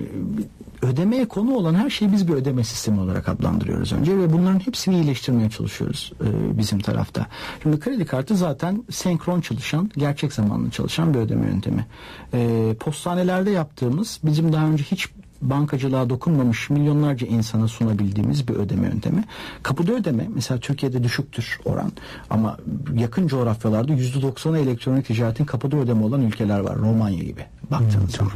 ödemeye 0.81 1.27
konu 1.27 1.55
olan 1.55 1.75
her 1.75 1.89
şeyi 1.89 2.11
biz 2.11 2.27
bir 2.27 2.33
ödeme 2.33 2.63
sistemi 2.63 2.99
olarak 2.99 3.29
adlandırıyoruz 3.29 3.93
önce 3.93 4.17
ve 4.17 4.33
bunların 4.33 4.59
hepsini 4.59 4.95
iyileştirmeye 4.95 5.49
çalışıyoruz 5.49 6.11
e, 6.21 6.57
bizim 6.57 6.79
tarafta. 6.79 7.27
Şimdi 7.63 7.79
kredi 7.79 8.05
kartı 8.05 8.35
zaten 8.35 8.83
senkron 8.91 9.41
çalışan, 9.41 9.91
gerçek 9.97 10.33
zamanlı 10.33 10.69
çalışan 10.69 11.13
bir 11.13 11.19
ödeme 11.19 11.47
yöntemi. 11.47 11.85
E, 12.33 12.73
postanelerde 12.79 13.51
yaptığımız 13.51 14.19
bizim 14.23 14.53
daha 14.53 14.67
önce 14.67 14.83
hiç 14.83 15.07
bankacılığa 15.49 16.09
dokunmamış 16.09 16.69
milyonlarca 16.69 17.27
insana 17.27 17.67
sunabildiğimiz 17.67 18.47
bir 18.47 18.53
ödeme 18.53 18.87
yöntemi. 18.87 19.23
Kapıda 19.63 19.91
ödeme 19.91 20.27
mesela 20.35 20.59
Türkiye'de 20.59 21.03
düşüktür 21.03 21.59
oran 21.65 21.91
ama 22.29 22.57
yakın 22.93 23.27
coğrafyalarda 23.27 23.93
%90'ı 23.93 24.57
elektronik 24.57 25.05
ticaretin 25.05 25.45
kapıda 25.45 25.77
ödeme 25.77 26.03
olan 26.03 26.21
ülkeler 26.21 26.59
var. 26.59 26.77
Romanya 26.77 27.23
gibi 27.23 27.45
baktığınız 27.71 28.19
hmm, 28.19 28.29
zaman. 28.29 28.31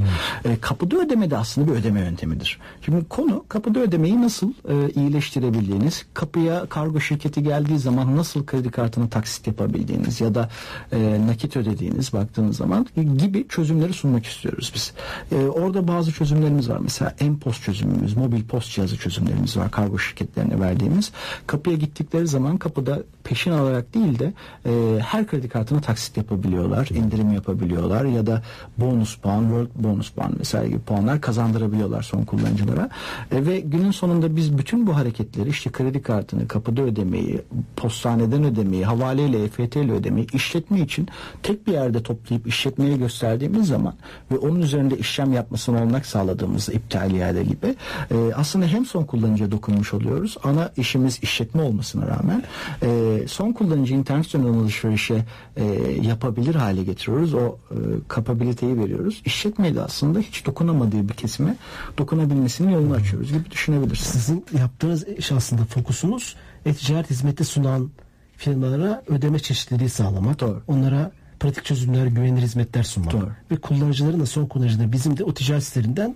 E, 0.45 0.57
kapıda 0.61 0.97
ödeme 0.97 1.31
de 1.31 1.37
aslında 1.37 1.71
bir 1.71 1.75
ödeme 1.75 1.99
yöntemidir. 1.99 2.59
Şimdi 2.81 3.05
konu 3.05 3.45
kapıda 3.49 3.79
ödemeyi 3.79 4.21
nasıl 4.21 4.53
e, 4.69 4.89
iyileştirebildiğiniz, 4.89 6.05
kapıya 6.13 6.65
kargo 6.65 6.99
şirketi 6.99 7.43
geldiği 7.43 7.79
zaman 7.79 8.17
nasıl 8.17 8.45
kredi 8.45 8.71
kartını 8.71 9.09
taksit 9.09 9.47
yapabildiğiniz 9.47 10.21
ya 10.21 10.35
da 10.35 10.49
e, 10.91 11.21
nakit 11.27 11.57
ödediğiniz 11.57 12.13
baktığınız 12.13 12.57
zaman 12.57 12.87
gibi 13.17 13.47
çözümleri 13.47 13.93
sunmak 13.93 14.25
istiyoruz 14.25 14.71
biz. 14.75 14.93
E, 15.31 15.45
orada 15.45 15.87
bazı 15.87 16.11
çözümlerimiz 16.11 16.69
var. 16.69 16.77
Mesela 16.81 16.98
M-Post 17.21 17.63
çözümümüz, 17.63 18.17
mobil 18.17 18.43
post 18.43 18.71
cihazı 18.71 18.97
çözümlerimiz 18.97 19.57
var 19.57 19.71
kargo 19.71 19.99
şirketlerine 19.99 20.59
verdiğimiz. 20.59 21.11
Kapıya 21.47 21.75
gittikleri 21.75 22.27
zaman 22.27 22.57
kapıda 22.57 23.03
peşin 23.23 23.51
alarak 23.51 23.93
değil 23.93 24.19
de 24.19 24.33
e, 24.65 24.99
her 25.01 25.27
kredi 25.27 25.49
kartına 25.49 25.81
taksit 25.81 26.17
yapabiliyorlar, 26.17 26.87
indirim 26.87 27.33
yapabiliyorlar 27.33 28.05
ya 28.05 28.27
da 28.27 28.43
bonus 28.77 29.17
puan, 29.17 29.41
world 29.41 29.69
bonus 29.75 30.09
puan 30.09 30.39
vesaire 30.39 30.67
gibi 30.67 30.79
puanlar 30.79 31.21
kazandırabiliyorlar 31.21 32.01
son 32.01 32.23
kullanıcılara. 32.23 32.89
E, 33.31 33.45
ve 33.45 33.59
günün 33.59 33.91
sonunda 33.91 34.35
biz 34.35 34.57
bütün 34.57 34.87
bu 34.87 34.95
hareketleri 34.95 35.49
işte 35.49 35.71
kredi 35.71 36.01
kartını, 36.01 36.47
kapıda 36.47 36.81
ödemeyi, 36.81 37.41
postaneden 37.75 38.43
ödemeyi, 38.43 38.85
havaleyle, 38.85 39.43
EFT 39.43 39.75
ile 39.75 39.91
ödemeyi 39.91 40.27
işletme 40.33 40.79
için 40.81 41.07
tek 41.43 41.67
bir 41.67 41.73
yerde 41.73 42.03
toplayıp 42.03 42.47
işletmeye 42.47 42.97
gösterdiğimiz 42.97 43.67
zaman 43.67 43.93
ve 44.31 44.37
onun 44.37 44.61
üzerinde 44.61 44.97
işlem 44.97 45.33
yapmasını 45.33 45.77
olanak 45.77 46.05
sağladığımız 46.05 46.69
iptal 46.89 47.11
iade 47.11 47.43
gibi 47.43 47.75
e, 48.11 48.33
aslında 48.35 48.65
hem 48.65 48.85
son 48.85 49.03
kullanıcıya 49.03 49.51
dokunmuş 49.51 49.93
oluyoruz. 49.93 50.37
Ana 50.43 50.71
işimiz 50.77 51.19
işletme 51.21 51.61
olmasına 51.61 52.07
rağmen 52.07 52.43
e, 52.83 53.19
son 53.27 53.51
kullanıcı 53.51 53.93
internet 53.93 54.25
üzerinden 54.25 54.53
alışverişe 54.53 55.25
e, 55.55 55.65
yapabilir 56.01 56.55
hale 56.55 56.83
getiriyoruz. 56.83 57.33
O 57.33 57.57
e, 57.71 57.75
kapabiliteyi 58.07 58.77
veriyoruz. 58.77 59.21
İşletmeyi 59.25 59.75
de 59.75 59.81
aslında 59.81 60.19
hiç 60.19 60.45
dokunamadığı 60.45 61.09
bir 61.09 61.13
kesime 61.13 61.55
dokunabilmesinin 61.97 62.71
yolunu 62.71 62.93
açıyoruz 62.93 63.31
gibi 63.31 63.51
düşünebilirsiniz. 63.51 64.11
Sizin 64.11 64.45
yaptığınız 64.57 65.07
iş 65.07 65.31
aslında 65.31 65.65
fokusunuz 65.65 66.35
e-ticaret 66.65 67.09
hizmeti 67.09 67.45
sunan 67.45 67.89
firmalara 68.37 69.03
ödeme 69.07 69.39
çeşitliliği 69.39 69.89
sağlamak. 69.89 70.39
Doğru. 70.39 70.61
Onlara 70.67 71.11
pratik 71.39 71.65
çözümler, 71.65 72.05
güvenilir 72.05 72.41
hizmetler 72.41 72.83
sunmak. 72.83 73.13
Doğru. 73.13 73.29
Ve 73.51 73.55
kullanıcıların 73.55 74.19
da 74.19 74.25
son 74.25 74.45
kullanıcıların 74.45 74.91
bizim 74.91 75.17
de 75.17 75.23
o 75.23 75.33
ticaret 75.33 75.63
sitelerinden 75.63 76.15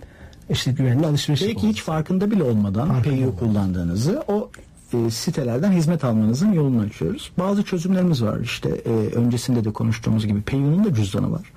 işte 0.50 0.72
güvenli 0.72 1.06
alışveriş 1.06 1.42
Belki 1.42 1.68
hiç 1.68 1.82
farkında 1.82 2.30
bile 2.30 2.42
olmadan 2.42 3.02
PayU 3.02 3.36
kullandığınızı 3.36 4.22
o 4.28 4.50
e, 4.92 5.10
sitelerden 5.10 5.72
hizmet 5.72 6.04
almanızın 6.04 6.52
yolunu 6.52 6.80
açıyoruz. 6.80 7.32
Bazı 7.38 7.62
çözümlerimiz 7.62 8.22
var. 8.22 8.40
İşte 8.40 8.68
e, 8.68 8.90
öncesinde 8.90 9.64
de 9.64 9.72
konuştuğumuz 9.72 10.26
gibi 10.26 10.42
PayU'nun 10.42 10.84
da 10.84 10.94
cüzdanı 10.94 11.32
var. 11.32 11.52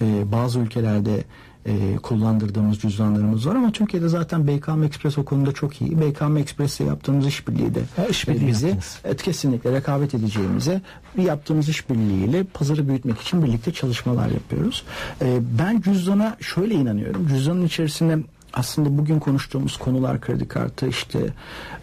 E, 0.00 0.32
bazı 0.32 0.58
ülkelerde 0.58 1.24
e, 1.66 1.96
kullandırdığımız 1.96 2.78
cüzdanlarımız 2.78 3.48
var 3.48 3.54
ama 3.54 3.72
Türkiye'de 3.72 4.08
zaten 4.08 4.46
BKM 4.46 4.82
Express 4.82 5.18
o 5.18 5.24
konuda 5.24 5.52
çok 5.52 5.80
iyi. 5.80 6.00
BKM 6.00 6.36
Express'le 6.36 6.80
yaptığımız 6.80 7.26
işbirliği 7.26 7.74
de 7.74 7.80
ha, 7.96 8.04
işbirliği 8.06 8.46
bizi 8.46 8.78
et, 9.04 9.22
kesinlikle 9.22 9.72
rekabet 9.72 10.14
edeceğimize 10.14 10.80
bir 11.16 11.22
yaptığımız 11.22 11.68
işbirliğiyle 11.68 12.44
pazarı 12.44 12.88
büyütmek 12.88 13.20
için 13.20 13.44
birlikte 13.44 13.72
çalışmalar 13.72 14.28
yapıyoruz. 14.28 14.84
E, 15.22 15.38
ben 15.58 15.80
cüzdana 15.80 16.36
şöyle 16.40 16.74
inanıyorum. 16.74 17.28
Cüzdanın 17.28 17.66
içerisinde 17.66 18.18
aslında 18.54 18.98
bugün 18.98 19.18
konuştuğumuz 19.18 19.76
konular 19.76 20.20
kredi 20.20 20.48
kartı 20.48 20.88
işte 20.88 21.18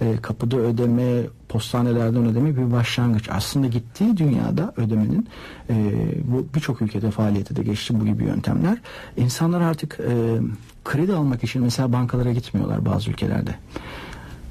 e, 0.02 0.18
kapıda 0.22 0.58
ödeme 0.58 1.24
postanelerden 1.50 2.26
ödeme 2.26 2.58
bir 2.58 2.72
başlangıç. 2.72 3.30
Aslında 3.30 3.68
gittiği 3.68 4.18
dünyada 4.18 4.74
ödemenin 4.78 5.28
e, 5.70 5.76
bu 6.24 6.48
birçok 6.56 6.82
ülkede 6.82 7.12
faaliyete 7.12 7.56
de 7.56 7.64
geçti 7.64 8.00
bu 8.00 8.06
gibi 8.06 8.24
yöntemler. 8.24 8.78
İnsanlar 9.18 9.62
artık 9.62 10.00
e, 10.00 10.40
kredi 10.86 11.14
almak 11.14 11.44
için 11.44 11.62
mesela 11.62 11.94
bankalara 11.94 12.32
gitmiyorlar 12.32 12.86
bazı 12.86 13.12
ülkelerde 13.12 13.56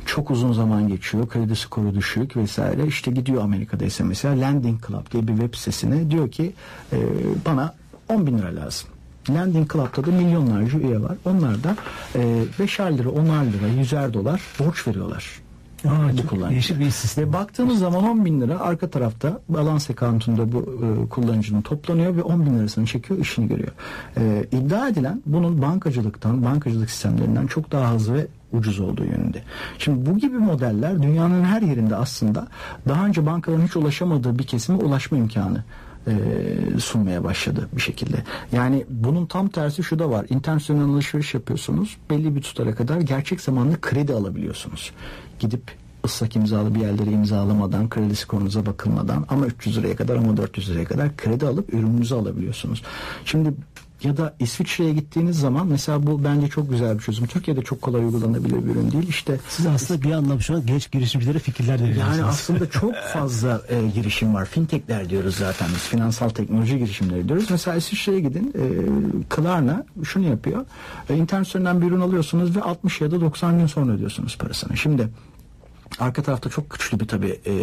çok 0.06 0.30
uzun 0.30 0.52
zaman 0.52 0.88
geçiyor. 0.88 1.28
Kredi 1.28 1.56
skoru 1.56 1.94
düşük 1.94 2.37
vesaire. 2.37 2.87
İşte 2.87 3.11
gidiyor 3.11 3.42
Amerika'da 3.42 3.85
ise 3.85 4.04
mesela 4.04 4.35
Lending 4.35 4.87
Club 4.87 5.11
diye 5.12 5.28
bir 5.28 5.33
web 5.33 5.54
sitesine 5.54 6.11
diyor 6.11 6.30
ki 6.30 6.52
e, 6.92 6.98
bana 7.46 7.74
10 8.09 8.26
bin 8.26 8.38
lira 8.38 8.56
lazım. 8.56 8.88
Landing 9.28 9.72
Club'da 9.72 10.06
da 10.06 10.11
milyonlarca 10.11 10.78
üye 10.78 11.02
var. 11.02 11.16
Onlar 11.24 11.64
da 11.64 11.76
e, 12.14 12.18
5'er 12.59 12.98
lira, 12.98 13.09
10'ar 13.09 13.52
lira, 13.52 13.68
100'er 13.83 14.12
dolar 14.12 14.40
borç 14.59 14.87
veriyorlar. 14.87 15.40
Aa, 15.85 15.88
bu 16.22 16.26
kullanıcı. 16.26 16.50
değişik 16.50 16.80
bir 16.80 16.90
sistem. 16.90 17.28
Ve 17.28 17.33
baktığınız 17.33 17.78
zaman 17.78 18.04
10 18.04 18.24
bin 18.24 18.40
lira 18.40 18.61
arka 18.61 18.90
tarafta 18.90 19.40
balans 19.48 19.90
account'unda 19.90 20.52
bu 20.52 20.59
e, 20.59 21.09
kullanıcının 21.09 21.62
toplanıyor 21.62 22.16
ve 22.16 22.22
10 22.22 22.46
bin 22.46 22.59
lirasını 22.59 22.87
çekiyor 22.87 23.20
işini 23.20 23.48
görüyor. 23.48 23.72
E, 24.16 24.46
iddia 24.52 24.88
edilen 24.88 25.22
bunun 25.26 25.62
bankacılıktan, 25.62 26.44
bankacılık 26.44 26.90
sistemlerinden 26.90 27.46
çok 27.46 27.72
daha 27.72 27.94
hızlı 27.94 28.14
ve 28.14 28.26
ucuz 28.52 28.80
olduğu 28.80 29.04
yönünde. 29.04 29.42
Şimdi 29.78 30.11
bu 30.11 30.18
gibi 30.18 30.38
modeller 30.38 31.02
dünyanın 31.02 31.44
her 31.44 31.62
yerinde 31.62 31.96
aslında 31.96 32.48
daha 32.88 33.06
önce 33.06 33.26
bankaların 33.26 33.66
hiç 33.66 33.76
ulaşamadığı 33.76 34.38
bir 34.38 34.44
kesime 34.44 34.78
ulaşma 34.78 35.18
imkanı 35.18 35.64
e, 36.06 36.80
sunmaya 36.80 37.24
başladı 37.24 37.68
bir 37.72 37.80
şekilde. 37.80 38.16
Yani 38.52 38.86
bunun 38.88 39.26
tam 39.26 39.48
tersi 39.48 39.82
şu 39.82 39.98
da 39.98 40.10
var. 40.10 40.26
Üzerinden 40.56 40.88
alışveriş 40.88 41.34
yapıyorsunuz. 41.34 41.96
Belli 42.10 42.36
bir 42.36 42.42
tutara 42.42 42.74
kadar 42.74 43.00
gerçek 43.00 43.40
zamanlı 43.40 43.80
kredi 43.80 44.12
alabiliyorsunuz. 44.12 44.92
Gidip 45.38 45.62
ıslak 46.04 46.36
imzalı 46.36 46.74
bir 46.74 46.80
yerleri 46.80 47.10
imzalamadan, 47.10 47.88
kredi 47.88 48.16
skorunuza 48.16 48.66
bakılmadan 48.66 49.26
ama 49.28 49.46
300 49.46 49.78
liraya 49.78 49.96
kadar 49.96 50.16
ama 50.16 50.36
400 50.36 50.70
liraya 50.70 50.84
kadar 50.84 51.16
kredi 51.16 51.46
alıp 51.46 51.74
ürününüzü 51.74 52.14
alabiliyorsunuz. 52.14 52.82
Şimdi 53.24 53.54
ya 54.02 54.16
da 54.16 54.34
İsviçre'ye 54.40 54.92
gittiğiniz 54.92 55.38
zaman 55.38 55.66
mesela 55.66 56.06
bu 56.06 56.24
bence 56.24 56.48
çok 56.48 56.70
güzel 56.70 56.98
bir 56.98 57.02
çözüm. 57.02 57.26
Türkiye'de 57.26 57.62
çok 57.62 57.82
kolay 57.82 58.04
uygulanabilir 58.04 58.66
bir 58.66 58.70
ürün 58.70 58.90
değil. 58.92 59.08
İşte 59.08 59.38
Siz 59.48 59.66
aslında 59.66 60.02
bir 60.02 60.10
anlamda 60.12 60.40
şu 60.40 60.54
an 60.54 60.66
genç 60.66 60.90
girişimcilere 60.90 61.38
fikirler 61.38 61.80
veriyorsunuz. 61.80 62.18
yani 62.18 62.24
aslında 62.24 62.70
çok 62.70 62.94
fazla 63.12 63.62
e, 63.68 63.88
girişim 63.94 64.34
var. 64.34 64.44
Fintechler 64.46 65.10
diyoruz 65.10 65.36
zaten 65.36 65.68
biz. 65.74 65.78
Finansal 65.88 66.28
teknoloji 66.28 66.78
girişimleri 66.78 67.28
diyoruz. 67.28 67.46
Mesela 67.50 67.76
İsviçre'ye 67.76 68.20
gidin. 68.20 68.54
E, 68.58 68.64
Klarna 69.28 69.84
şunu 70.04 70.26
yapıyor. 70.26 70.66
E, 71.10 71.16
internet 71.16 71.46
üzerinden 71.46 71.80
bir 71.82 71.86
ürün 71.86 72.00
alıyorsunuz 72.00 72.56
ve 72.56 72.62
60 72.62 73.00
ya 73.00 73.10
da 73.10 73.20
90 73.20 73.58
gün 73.58 73.66
sonra 73.66 73.92
ödüyorsunuz 73.92 74.38
parasını. 74.38 74.76
Şimdi 74.76 75.08
Arka 75.98 76.22
tarafta 76.22 76.50
çok 76.50 76.70
güçlü 76.70 77.00
bir 77.00 77.09
tabi 77.09 77.26
e, 77.26 77.55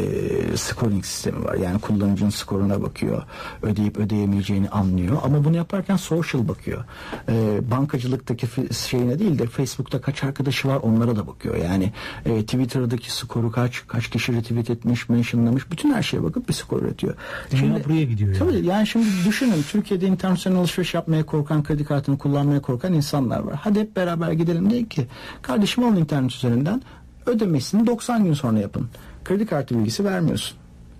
scoring 0.57 1.05
sistemi 1.05 1.43
var. 1.43 1.55
Yani 1.55 1.79
kullanıcının 1.79 2.29
skoruna 2.29 2.81
bakıyor. 2.81 3.23
Ödeyip 3.61 3.97
ödeyemeyeceğini 3.97 4.69
anlıyor. 4.69 5.17
Ama 5.23 5.43
bunu 5.43 5.57
yaparken 5.57 5.95
social 5.95 6.47
bakıyor. 6.47 6.85
E, 7.29 7.59
bankacılıktaki 7.71 8.47
şeyine 8.73 9.19
değil 9.19 9.39
de 9.39 9.47
Facebook'ta 9.47 10.01
kaç 10.01 10.23
arkadaşı 10.23 10.67
var 10.67 10.75
onlara 10.75 11.15
da 11.15 11.27
bakıyor. 11.27 11.55
Yani 11.55 11.93
e, 12.25 12.41
Twitter'daki 12.41 13.13
skoru 13.13 13.51
kaç, 13.51 13.83
kaç 13.87 14.09
kişi 14.09 14.33
retweet 14.33 14.69
etmiş, 14.69 15.09
mentionlamış. 15.09 15.71
Bütün 15.71 15.93
her 15.93 16.03
şeye 16.03 16.23
bakıp 16.23 16.49
bir 16.49 16.53
skor 16.53 16.81
üretiyor. 16.81 17.15
Dünya 17.51 17.85
buraya 17.85 18.03
gidiyor 18.03 18.35
yani. 18.35 18.39
Tabii 18.39 18.65
yani 18.65 18.87
şimdi 18.87 19.05
düşünün 19.27 19.63
Türkiye'de 19.71 20.05
üzerinden 20.07 20.55
alışveriş 20.55 20.93
yapmaya 20.93 21.25
korkan, 21.25 21.63
kredi 21.63 21.85
kartını 21.85 22.17
kullanmaya 22.17 22.61
korkan 22.61 22.93
insanlar 22.93 23.39
var. 23.39 23.55
Hadi 23.61 23.79
hep 23.79 23.95
beraber 23.95 24.31
gidelim 24.31 24.69
değil 24.69 24.89
ki. 24.89 25.07
Kardeşim 25.41 25.83
alın 25.83 25.95
internet 25.95 26.31
üzerinden 26.31 26.81
ödemesini 27.27 27.87
90 27.87 28.23
gün 28.23 28.33
sonra 28.33 28.59
yapın. 28.59 28.87
Kredi 29.23 29.45
kartı 29.45 29.79
bilgisi 29.79 30.03
vermiyorsun. 30.05 30.57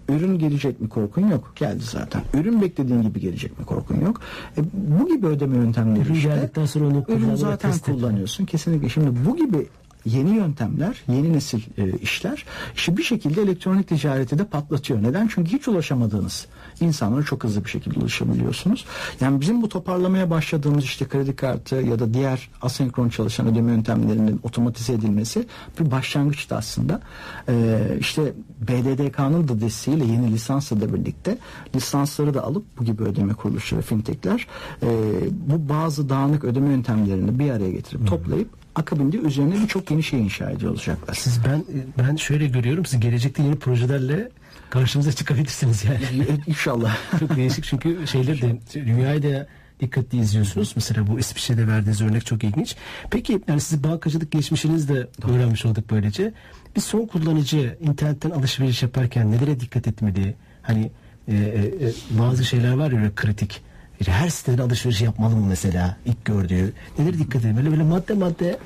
Ürün 0.10 0.40
gelecek 0.40 0.82
mi 0.82 0.90
korkun 0.90 1.28
yok. 1.28 1.54
Geldi 1.56 1.84
zaten. 1.84 2.22
Ürün 2.34 2.62
beklediğin 2.62 3.02
gibi 3.02 3.20
gelecek 3.20 3.60
mi 3.60 3.66
korkun 3.66 4.00
yok. 4.02 4.22
E, 4.58 4.62
bu 4.74 5.08
gibi 5.08 5.28
ödeme 5.28 5.56
yöntemleri 5.56 6.02
Ürün 6.02 6.14
işte. 6.14 6.30
geldikten 6.30 6.66
sonra 6.66 6.86
onu 6.86 7.06
ürün 7.08 7.36
zaten 7.36 7.78
kullanıyorsun. 7.78 8.46
Kesinlikle. 8.46 8.90
Şimdi 8.90 9.10
bu 9.26 9.38
gibi 9.38 9.68
yeni 10.08 10.36
yöntemler, 10.36 11.04
yeni 11.08 11.34
nesil 11.34 11.62
e, 11.78 11.98
işler 11.98 12.46
işte 12.76 12.98
bir 12.98 13.04
şekilde 13.04 13.42
elektronik 13.42 13.88
ticareti 13.88 14.40
de 14.40 14.46
patlatıyor. 14.46 15.04
Neden? 15.04 15.28
Çünkü 15.28 15.52
hiç 15.52 15.68
ulaşamadığınız 15.68 16.48
insanlara 16.82 17.24
çok 17.24 17.44
hızlı 17.44 17.64
bir 17.64 17.70
şekilde 17.70 18.00
ulaşabiliyorsunuz. 18.00 18.86
Yani 19.22 19.42
bizim 19.42 19.62
bu 19.62 19.70
toparlamaya 19.70 20.30
başladığımız 20.30 20.84
işte 20.84 21.08
kredi 21.08 21.36
kartı 21.36 21.76
ya 21.76 22.00
da 22.00 22.14
diğer 22.14 22.50
asenkron 22.62 23.10
çalışan 23.10 23.48
ödeme 23.48 23.72
yöntemlerinin 23.72 24.40
otomatize 24.44 24.94
edilmesi 24.94 25.46
bir 25.80 25.92
başlangıçtı 25.92 26.56
aslında. 26.56 27.02
E, 27.50 27.80
işte 28.00 28.34
BDDK'nın 28.62 29.48
da 29.48 29.62
desteğiyle 29.62 30.06
yeni 30.06 30.32
lisansla 30.32 30.82
da 30.82 30.94
birlikte 30.94 31.38
lisansları 31.76 32.34
da 32.34 32.44
alıp 32.44 32.66
bu 32.80 32.86
gibi 32.86 33.04
ödeme 33.04 33.34
kuruluşları, 33.34 33.82
fintechler 33.82 34.48
e, 34.84 34.88
bu 35.32 35.70
bazı 35.70 36.10
dağınık 36.10 36.44
ödeme 36.44 36.70
yöntemlerini 36.70 37.40
bir 37.40 37.52
araya 37.52 37.72
getirip 37.72 38.08
toplayıp 38.08 38.50
akabinde 38.78 39.18
üzerine 39.18 39.56
birçok 39.64 39.92
yeni 39.92 40.04
şey 40.04 40.22
inşa 40.22 40.52
ediyor 40.52 40.72
olacaklar. 40.72 41.14
Siz 41.14 41.46
ben 41.46 41.64
ben 41.98 42.16
şöyle 42.16 42.48
görüyorum 42.48 42.86
siz 42.86 43.00
gelecekte 43.00 43.44
yeni 43.44 43.56
projelerle 43.56 44.30
karşımıza 44.70 45.12
çıkabilirsiniz 45.12 45.84
yani. 45.86 46.28
İnşallah. 46.48 46.98
Çok 47.20 47.36
değişik 47.36 47.64
çünkü 47.64 48.08
şeyler 48.08 48.42
de 48.42 48.60
dünyayı 48.74 49.24
da 49.24 49.48
dikkatli 49.80 50.18
izliyorsunuz. 50.18 50.74
Mesela 50.76 51.08
bu 51.08 51.20
İsviçre'de 51.20 51.68
verdiğiniz 51.68 52.02
örnek 52.02 52.26
çok 52.26 52.44
ilginç. 52.44 52.76
Peki 53.12 53.42
yani 53.48 53.62
sizi 53.62 53.84
bankacılık 53.84 54.32
geçmişiniz 54.32 54.90
de 54.90 55.08
öğrenmiş 55.24 55.66
olduk 55.66 55.86
böylece. 55.92 56.34
Bir 56.76 56.82
son 56.82 57.06
kullanıcı 57.06 57.78
internetten 57.82 58.30
alışveriş 58.30 58.84
yaparken 58.84 59.32
nelere 59.32 59.60
dikkat 59.60 59.88
etmeli? 59.88 60.36
Hani 60.62 60.92
e, 61.28 61.36
e, 61.36 61.38
e, 61.38 61.92
bazı 62.20 62.46
şeyler 62.46 62.74
var 62.74 62.92
ya 62.92 63.16
kritik. 63.16 63.62
Her 64.06 64.30
siteden 64.30 64.58
alışveriş 64.58 65.02
yapmalı 65.02 65.36
mı 65.36 65.46
mesela 65.50 65.98
ilk 66.06 66.26
gördüğü? 66.26 66.74
Nelere 67.00 67.18
dikkat 67.18 67.46
etmeli? 67.46 67.72
Böyle 67.72 67.84
madde 67.84 68.14
madde 68.14 68.60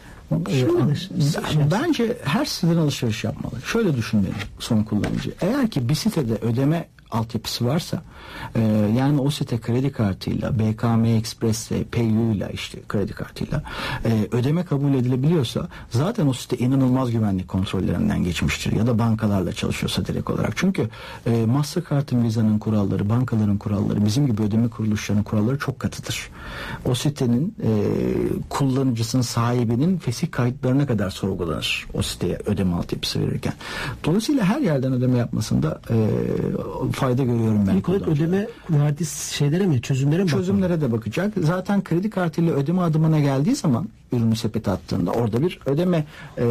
e, 0.49 0.59
Şöyle, 0.59 1.71
bence 1.71 2.17
her 2.23 2.45
siteden 2.45 2.77
alışveriş 2.77 3.23
yapmalı. 3.23 3.61
Şöyle 3.65 3.95
düşünmeli 3.97 4.33
son 4.59 4.83
kullanıcı. 4.83 5.33
Eğer 5.41 5.67
ki 5.67 5.89
bir 5.89 5.95
sitede 5.95 6.33
ödeme 6.33 6.87
altyapısı 7.11 7.65
varsa 7.65 8.03
e, 8.55 8.61
yani 8.97 9.21
o 9.21 9.29
site 9.29 9.59
kredi 9.59 9.91
kartıyla 9.91 10.59
BKM 10.59 11.05
Express'le 11.05 11.91
PayU'yla 11.91 12.49
işte 12.49 12.79
kredi 12.87 13.13
kartıyla 13.13 13.63
e, 14.05 14.27
ödeme 14.31 14.65
kabul 14.65 14.93
edilebiliyorsa 14.93 15.67
zaten 15.89 16.27
o 16.27 16.33
site 16.33 16.57
inanılmaz 16.57 17.11
güvenlik 17.11 17.47
kontrollerinden 17.47 18.23
geçmiştir 18.23 18.71
ya 18.71 18.87
da 18.87 18.99
bankalarla 18.99 19.53
çalışıyorsa 19.53 20.05
direkt 20.05 20.29
olarak. 20.29 20.53
Çünkü 20.55 20.89
e, 21.25 21.45
Mastercard'ın 21.45 22.23
Visa'nın 22.23 22.59
kuralları, 22.59 23.09
bankaların 23.09 23.57
kuralları, 23.57 24.05
bizim 24.05 24.27
gibi 24.27 24.41
ödeme 24.41 24.67
kuruluşlarının 24.67 25.23
kuralları 25.23 25.59
çok 25.59 25.79
katıdır. 25.79 26.29
O 26.85 26.95
sitenin 26.95 27.55
e, 27.63 27.69
kullanıcısının 28.49 29.21
sahibinin 29.21 29.97
fesih 29.97 30.31
kayıtlarına 30.31 30.87
kadar 30.87 31.09
sorgulanır 31.09 31.87
o 31.93 32.01
siteye 32.01 32.39
ödeme 32.45 32.75
altyapısı 32.75 33.19
verirken. 33.19 33.53
Dolayısıyla 34.03 34.45
her 34.45 34.61
yerden 34.61 34.93
ödeme 34.93 35.17
yapmasında 35.17 35.81
e, 35.89 35.95
fayda 37.01 37.23
görüyorum 37.23 37.67
ben. 37.67 37.75
İlk 37.75 37.89
olarak 37.89 38.07
ödeme 38.07 38.47
verdiği 38.69 39.05
şeylere 39.05 39.65
mi 39.65 39.81
çözümlere 39.81 40.23
mi? 40.23 40.29
Çözümlere 40.29 40.81
de 40.81 40.91
bakacak. 40.91 41.33
Zaten 41.37 41.83
kredi 41.83 42.09
kartıyla 42.09 42.53
ödeme 42.53 42.81
adımına 42.81 43.19
geldiği 43.19 43.55
zaman 43.55 43.87
ürünü 44.11 44.35
sepete 44.35 44.71
attığında 44.71 45.11
orada 45.11 45.41
bir 45.41 45.59
ödeme 45.65 46.05
e, 46.37 46.45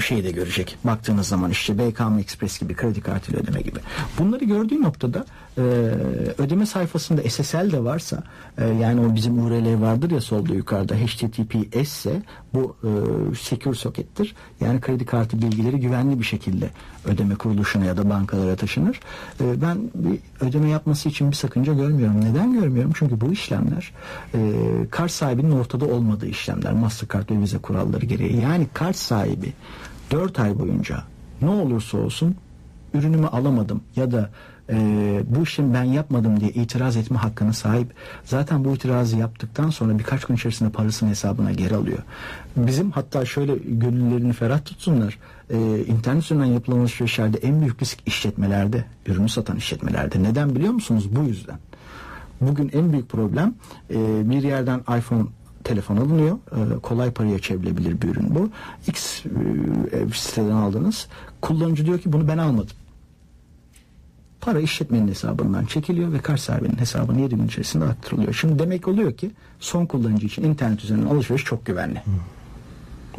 şeyi 0.00 0.24
de 0.24 0.30
görecek. 0.30 0.76
Baktığınız 0.84 1.26
zaman 1.26 1.50
işte 1.50 1.78
BKM 1.78 2.18
Express 2.18 2.58
gibi 2.58 2.74
kredi 2.74 3.00
kartıyla 3.00 3.40
ödeme 3.40 3.60
gibi. 3.60 3.78
Bunları 4.18 4.44
gördüğü 4.44 4.82
noktada 4.82 5.24
e, 5.58 5.60
ödeme 6.38 6.66
sayfasında 6.66 7.30
SSL 7.30 7.72
de 7.72 7.84
varsa 7.84 8.22
e, 8.58 8.66
yani 8.66 9.00
o 9.00 9.14
bizim 9.14 9.46
URL 9.46 9.80
vardır 9.80 10.10
ya 10.10 10.20
solda 10.20 10.54
yukarıda 10.54 10.94
HTTPS 10.94 12.04
ise 12.04 12.22
bu 12.54 12.76
e, 12.84 12.90
secure 13.34 13.74
socket'tir. 13.74 14.34
Yani 14.60 14.80
kredi 14.80 15.06
kartı 15.06 15.42
bilgileri 15.42 15.80
güvenli 15.80 16.18
bir 16.18 16.24
şekilde 16.24 16.70
ödeme 17.04 17.34
kuruluşuna 17.34 17.84
ya 17.84 17.96
da 17.96 18.10
bankalara 18.10 18.56
taşınır. 18.56 19.00
E, 19.40 19.62
ben 19.62 19.78
bir 19.94 20.18
ödeme 20.40 20.68
yapması 20.68 21.08
için 21.08 21.30
bir 21.30 21.36
sakınca 21.36 21.72
görmüyorum. 21.72 22.24
Neden 22.24 22.52
görmüyorum? 22.52 22.92
Çünkü 22.94 23.20
bu 23.20 23.32
işlemler 23.32 23.92
e, 24.34 24.38
kart 24.90 25.10
sahibinin 25.10 25.50
ortada 25.50 25.84
olmadığı 25.84 26.26
işlemler. 26.26 26.72
Mastercard 27.04 27.30
ve 27.30 27.40
Visa 27.40 27.58
kuralları 27.58 28.06
gereği. 28.06 28.40
Yani 28.40 28.66
kart 28.74 28.96
sahibi 28.96 29.52
4 30.10 30.40
ay 30.40 30.58
boyunca 30.58 31.02
ne 31.42 31.48
olursa 31.48 31.98
olsun 31.98 32.36
ürünümü 32.94 33.26
alamadım 33.26 33.80
ya 33.96 34.10
da 34.10 34.30
e, 34.70 34.76
bu 35.26 35.42
işlemi 35.42 35.74
ben 35.74 35.84
yapmadım 35.84 36.40
diye 36.40 36.50
itiraz 36.50 36.96
etme 36.96 37.16
hakkına 37.16 37.52
sahip. 37.52 37.92
Zaten 38.24 38.64
bu 38.64 38.74
itirazı 38.74 39.16
yaptıktan 39.16 39.70
sonra 39.70 39.98
birkaç 39.98 40.24
gün 40.24 40.34
içerisinde 40.34 40.70
parasını 40.70 41.10
hesabına 41.10 41.52
geri 41.52 41.76
alıyor. 41.76 41.98
Bizim 42.56 42.90
hatta 42.90 43.24
şöyle 43.24 43.54
gönüllerini 43.56 44.32
ferah 44.32 44.64
tutsunlar. 44.64 45.18
E, 45.50 45.84
internet 45.86 46.24
üzerinden 46.24 46.44
yapılan 46.46 46.78
alışverişlerde 46.78 47.38
en 47.38 47.60
büyük 47.60 47.82
risk 47.82 47.98
işletmelerde, 48.06 48.84
ürünü 49.06 49.28
satan 49.28 49.56
işletmelerde. 49.56 50.22
Neden 50.22 50.54
biliyor 50.54 50.72
musunuz? 50.72 51.16
Bu 51.16 51.22
yüzden. 51.22 51.58
Bugün 52.40 52.70
en 52.72 52.92
büyük 52.92 53.08
problem 53.08 53.54
e, 53.90 54.30
bir 54.30 54.42
yerden 54.42 54.80
iPhone 54.80 55.24
telefon 55.64 55.96
alınıyor. 55.96 56.38
E, 56.52 56.80
kolay 56.80 57.10
paraya 57.10 57.38
çevrilebilir 57.38 58.02
bir 58.02 58.08
ürün 58.08 58.34
bu. 58.34 58.50
X 58.86 59.26
e, 59.26 60.14
siteden 60.14 60.50
aldınız. 60.50 61.08
Kullanıcı 61.40 61.86
diyor 61.86 61.98
ki 61.98 62.12
bunu 62.12 62.28
ben 62.28 62.38
almadım. 62.38 62.76
Para 64.40 64.60
işletmenin 64.60 65.08
hesabından 65.08 65.64
çekiliyor 65.64 66.12
ve 66.12 66.18
kart 66.18 66.40
sahibinin 66.40 66.78
hesabına 66.78 67.20
7 67.20 67.36
gün 67.36 67.46
içerisinde 67.46 67.84
aktarılıyor. 67.84 68.32
Şimdi 68.32 68.58
demek 68.58 68.88
oluyor 68.88 69.12
ki 69.12 69.30
son 69.60 69.86
kullanıcı 69.86 70.26
için 70.26 70.42
internet 70.42 70.84
üzerinden 70.84 71.06
alışveriş 71.06 71.44
çok 71.44 71.66
güvenli. 71.66 72.02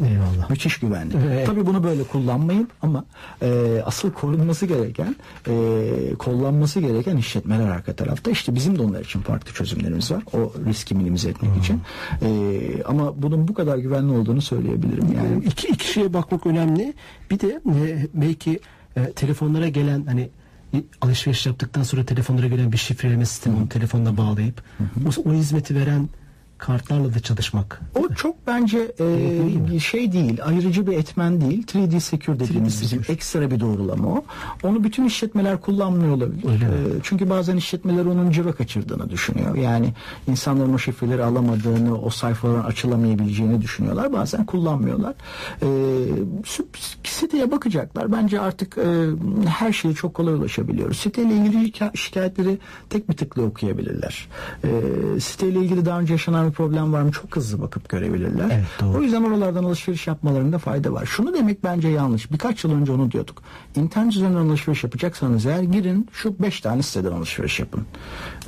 Eyvallah. 0.00 0.50
Müthiş 0.50 0.78
güvenli. 0.78 1.14
Evet. 1.26 1.46
Tabii 1.46 1.66
bunu 1.66 1.84
böyle 1.84 2.04
kullanmayın 2.04 2.68
ama 2.82 3.04
e, 3.42 3.82
asıl 3.84 4.10
korunması 4.10 4.66
gereken, 4.66 5.16
e, 5.48 6.14
kullanması 6.18 6.80
gereken 6.80 7.16
işletmeler 7.16 7.68
arka 7.68 7.92
tarafta. 7.92 8.30
İşte 8.30 8.54
bizim 8.54 8.78
de 8.78 8.82
onlar 8.82 9.00
için 9.00 9.20
farklı 9.20 9.52
çözümlerimiz 9.52 10.10
var. 10.10 10.22
O 10.32 10.52
riski 10.66 10.94
minimize 10.94 11.28
etmek 11.28 11.56
için. 11.56 11.80
E, 12.22 12.28
ama 12.82 13.22
bunun 13.22 13.48
bu 13.48 13.54
kadar 13.54 13.78
güvenli 13.78 14.12
olduğunu 14.12 14.42
söyleyebilirim. 14.42 15.12
Yani 15.16 15.44
iki, 15.44 15.68
iki 15.68 15.92
şeye 15.92 16.12
bakmak 16.12 16.46
önemli. 16.46 16.94
Bir 17.30 17.40
de 17.40 17.60
e, 17.66 18.06
belki 18.14 18.60
e, 18.96 19.12
telefonlara 19.12 19.68
gelen 19.68 20.06
hani 20.06 20.30
alışveriş 21.00 21.46
yaptıktan 21.46 21.82
sonra 21.82 22.04
telefonlara 22.04 22.46
gelen 22.46 22.72
bir 22.72 22.76
şifreleme 22.76 23.26
sistemi 23.26 23.68
telefonla 23.68 24.16
bağlayıp 24.16 24.62
o, 24.80 25.30
o 25.30 25.32
hizmeti 25.32 25.74
veren 25.74 26.08
kartlarla 26.58 27.14
da 27.14 27.20
çalışmak. 27.20 27.80
O 27.94 28.14
çok 28.14 28.46
bence 28.46 28.92
e, 29.74 29.78
şey 29.80 30.12
değil, 30.12 30.38
ayrıcı 30.44 30.86
bir 30.86 30.92
etmen 30.92 31.40
değil. 31.40 31.66
3D 31.66 32.00
Secure 32.00 32.40
dediğimiz 32.40 32.74
3D 32.78 32.82
bizim 32.82 32.98
Secure. 33.00 33.12
ekstra 33.12 33.50
bir 33.50 33.60
doğrulama 33.60 34.08
o. 34.08 34.24
Onu 34.62 34.84
bütün 34.84 35.04
işletmeler 35.04 35.60
kullanmıyor 35.60 36.16
olabilir. 36.16 36.48
Öyle? 36.50 36.64
E, 36.64 37.00
çünkü 37.02 37.30
bazen 37.30 37.56
işletmeler 37.56 38.04
onun 38.04 38.30
cıva 38.30 38.52
kaçırdığını 38.52 39.10
düşünüyor. 39.10 39.54
Yani 39.54 39.94
insanların 40.28 40.74
o 40.74 40.78
şifreleri 40.78 41.24
alamadığını, 41.24 42.00
o 42.00 42.10
sayfaların 42.10 42.64
açılamayabileceğini 42.64 43.62
düşünüyorlar. 43.62 44.12
Bazen 44.12 44.46
kullanmıyorlar. 44.46 45.14
E, 45.62 45.68
siteye 47.04 47.50
bakacaklar. 47.50 48.12
Bence 48.12 48.40
artık 48.40 48.78
e, 48.78 49.06
her 49.48 49.72
şeye 49.72 49.94
çok 49.94 50.14
kolay 50.14 50.34
ulaşabiliyoruz. 50.34 50.96
Siteyle 50.98 51.34
ilgili 51.34 51.70
şika- 51.70 51.96
şikayetleri 51.96 52.58
tek 52.90 53.08
bir 53.10 53.16
tıkla 53.16 53.42
okuyabilirler. 53.42 54.28
E, 54.64 54.70
siteyle 55.20 55.58
ilgili 55.58 55.84
daha 55.86 56.00
önce 56.00 56.12
yaşanan 56.12 56.45
bir 56.46 56.52
problem 56.52 56.92
var 56.92 57.02
mı? 57.02 57.12
Çok 57.12 57.36
hızlı 57.36 57.60
bakıp 57.62 57.88
görebilirler. 57.88 58.50
Evet, 58.52 58.66
doğru. 58.80 58.98
O 58.98 59.02
yüzden 59.02 59.22
oralardan 59.22 59.64
alışveriş 59.64 60.06
yapmalarında 60.06 60.58
fayda 60.58 60.92
var. 60.92 61.06
Şunu 61.06 61.34
demek 61.34 61.64
bence 61.64 61.88
yanlış. 61.88 62.32
Birkaç 62.32 62.64
yıl 62.64 62.72
önce 62.72 62.92
onu 62.92 63.10
diyorduk. 63.12 63.42
İnternet 63.76 64.12
üzerinden 64.12 64.40
alışveriş 64.40 64.84
yapacaksanız 64.84 65.46
eğer 65.46 65.62
girin 65.62 66.08
şu 66.12 66.42
beş 66.42 66.60
tane 66.60 66.82
siteden 66.82 67.12
alışveriş 67.12 67.60
yapın. 67.60 67.82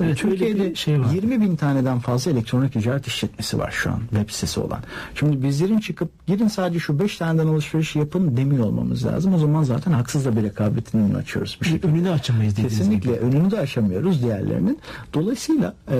Evet, 0.01 0.17
Türkiye'de 0.17 0.75
şey 0.75 1.01
var. 1.01 1.13
20 1.13 1.41
bin 1.41 1.55
taneden 1.55 1.99
fazla 1.99 2.31
elektronik 2.31 2.73
ticaret 2.73 3.07
işletmesi 3.07 3.57
var 3.59 3.71
şu 3.71 3.89
an 3.91 3.99
web 4.09 4.29
sitesi 4.29 4.59
olan. 4.59 4.79
Şimdi 5.15 5.43
bizlerin 5.43 5.79
çıkıp 5.79 6.27
girin 6.27 6.47
sadece 6.47 6.79
şu 6.79 6.99
beş 6.99 7.17
taneden 7.17 7.47
alışveriş 7.47 7.95
yapın 7.95 8.37
demiyor 8.37 8.65
olmamız 8.65 9.05
lazım. 9.05 9.33
O 9.33 9.37
zaman 9.37 9.63
zaten 9.63 9.91
haksız 9.91 10.25
da 10.25 10.37
bir 10.37 10.43
rekabetin 10.43 10.99
önünü 10.99 11.17
açıyoruz. 11.17 11.57
Bir 11.61 11.65
şekilde. 11.65 11.87
Önünü 11.87 12.09
açamayız 12.09 12.55
Kesinlikle 12.55 13.11
gibi. 13.11 13.19
önünü 13.19 13.51
de 13.51 13.59
aşamıyoruz 13.59 14.23
diğerlerinin. 14.23 14.79
Dolayısıyla 15.13 15.73
e, 15.91 15.97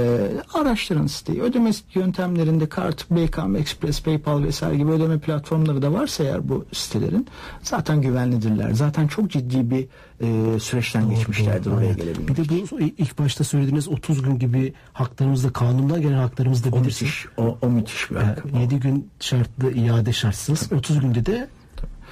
araştırın 0.53 1.07
siteyi. 1.07 1.41
Ödeme 1.41 1.73
yöntemlerinde 1.93 2.69
kart, 2.69 3.11
BKM 3.11 3.55
Express, 3.55 4.03
PayPal 4.03 4.43
vesaire 4.43 4.77
gibi 4.77 4.91
ödeme 4.91 5.19
platformları 5.19 5.81
da 5.81 5.93
varsa 5.93 6.23
eğer 6.23 6.49
bu 6.49 6.65
sitelerin 6.71 7.27
zaten 7.63 8.01
güvenlidirler. 8.01 8.71
Zaten 8.71 9.07
çok 9.07 9.31
ciddi 9.31 9.69
bir 9.71 9.87
e, 10.21 10.59
süreçten 10.59 11.03
Doğru, 11.03 11.15
geçmişlerdir 11.15 11.65
doğru, 11.65 11.75
oraya 11.75 11.83
aynen. 11.85 11.97
gelebilmek. 11.97 12.29
Bir 12.29 12.35
de 12.49 12.63
bu 12.71 12.79
ilk 12.79 13.19
başta 13.19 13.43
söylediğiniz 13.43 13.87
30 13.87 14.21
gün 14.21 14.39
gibi 14.39 14.73
haklarımızda 14.93 15.53
kanundan 15.53 16.01
gelen 16.01 16.17
haklarımızda 16.17 16.69
o 16.69 16.71
bilirsin. 16.81 17.07
müthiş, 17.07 17.25
o, 17.37 17.57
o 17.61 17.69
müthiş 17.69 18.11
bir 18.11 18.15
hak. 18.15 18.43
7 18.61 18.79
gün 18.79 19.09
şartlı 19.19 19.71
iade 19.71 20.13
şartsız 20.13 20.73
30 20.73 20.99
günde 20.99 21.25
de 21.25 21.47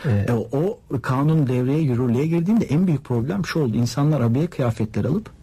e, 0.05 0.09
E, 0.09 0.33
o 0.33 0.79
kanun 1.01 1.47
devreye 1.47 1.79
yürürlüğe 1.79 2.27
girdiğinde 2.27 2.65
en 2.65 2.87
büyük 2.87 3.03
problem 3.03 3.45
şu 3.45 3.59
oldu. 3.59 3.77
İnsanlar 3.77 4.21
abiye 4.21 4.47
kıyafetler 4.47 5.05
alıp 5.05 5.37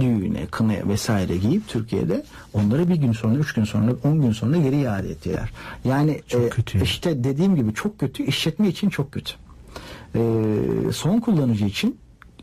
düğüne, 0.00 0.46
kınaya 0.46 0.88
vesaire 0.88 1.36
giyip 1.36 1.68
Türkiye'de 1.68 2.24
onları 2.52 2.88
bir 2.88 2.96
gün 2.96 3.12
sonra, 3.12 3.34
üç 3.34 3.54
gün 3.54 3.64
sonra, 3.64 3.92
on 4.04 4.20
gün 4.20 4.32
sonra 4.32 4.56
geri 4.56 4.80
iade 4.80 5.08
ettiler. 5.10 5.52
Yani 5.84 6.20
Çok 6.28 6.42
e, 6.42 6.48
kötü. 6.48 6.82
işte 6.82 7.24
dediğim 7.24 7.56
gibi 7.56 7.74
çok 7.74 7.98
kötü, 7.98 8.22
işletme 8.22 8.68
için 8.68 8.88
çok 8.88 9.12
kötü. 9.12 9.32
E, 10.14 10.20
son 10.92 11.20
kullanıcı 11.20 11.64
için 11.64 11.98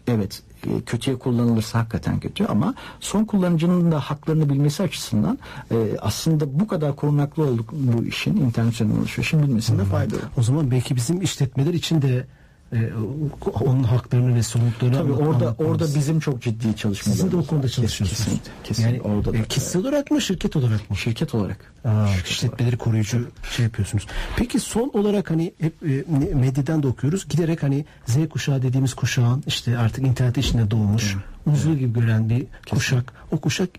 evet 0.07 0.41
e, 0.67 0.81
kötüye 0.81 1.17
kullanılırsa 1.19 1.79
hakikaten 1.79 2.19
kötü 2.19 2.45
ama 2.45 2.75
son 2.99 3.25
kullanıcının 3.25 3.91
da 3.91 3.99
haklarını 3.99 4.49
bilmesi 4.49 4.83
açısından 4.83 5.39
e, 5.71 5.75
aslında 6.01 6.59
bu 6.59 6.67
kadar 6.67 6.95
korunaklı 6.95 7.43
olduk 7.43 7.69
bu 7.71 8.05
işin 8.05 8.37
internet 8.37 8.73
üzerinden 8.73 8.99
alışverişin 8.99 9.43
bilmesinde 9.43 9.83
fayda 9.83 10.15
var. 10.15 10.21
o 10.37 10.43
zaman 10.43 10.71
belki 10.71 10.95
bizim 10.95 11.21
işletmeler 11.21 11.73
için 11.73 12.01
de 12.01 12.27
onun 13.63 13.83
haklarını 13.83 14.35
ve 14.35 14.43
sorumluluklarını 14.43 14.95
Tabii 14.97 15.11
orada 15.11 15.45
anlatmamız. 15.45 15.71
orada 15.71 15.95
bizim 15.95 16.19
çok 16.19 16.41
ciddi 16.41 16.75
çalışmalarımız 16.75 17.21
sizin 17.21 17.31
de 17.31 17.35
o 17.35 17.45
konuda 17.47 17.69
çalışıyorsunuz. 17.69 18.09
Kesinlikle. 18.25 18.51
kesinlikle. 18.63 18.95
Yani 19.07 19.17
orada 19.17 19.33
da. 19.33 19.37
e, 19.37 19.43
kişisel 19.43 19.81
olarak 19.81 20.11
mı 20.11 20.21
şirket 20.21 20.55
olarak 20.55 20.89
mı? 20.89 20.97
şirket 20.97 21.35
olarak. 21.35 21.73
Aa, 21.85 22.07
Şirket 22.07 22.27
işletmeleri 22.31 22.77
koruyucu 22.77 23.27
şey 23.55 23.65
yapıyorsunuz. 23.65 24.07
Peki 24.35 24.59
son 24.59 24.89
olarak 24.93 25.31
hani 25.31 25.53
hep 25.59 25.73
e, 25.83 26.03
medyadan 26.35 26.83
da 26.83 26.87
okuyoruz. 26.87 27.27
Giderek 27.29 27.63
hani 27.63 27.85
Z 28.05 28.29
kuşağı 28.29 28.61
dediğimiz 28.61 28.93
kuşağın 28.93 29.43
işte 29.47 29.77
artık 29.77 30.05
internet 30.07 30.37
içinde 30.37 30.71
doğmuş, 30.71 31.15
uzun 31.45 31.79
gibi 31.79 31.99
gören 31.99 32.29
bir 32.29 32.45
kuşak. 32.69 33.13
O 33.31 33.37
kuşak 33.39 33.69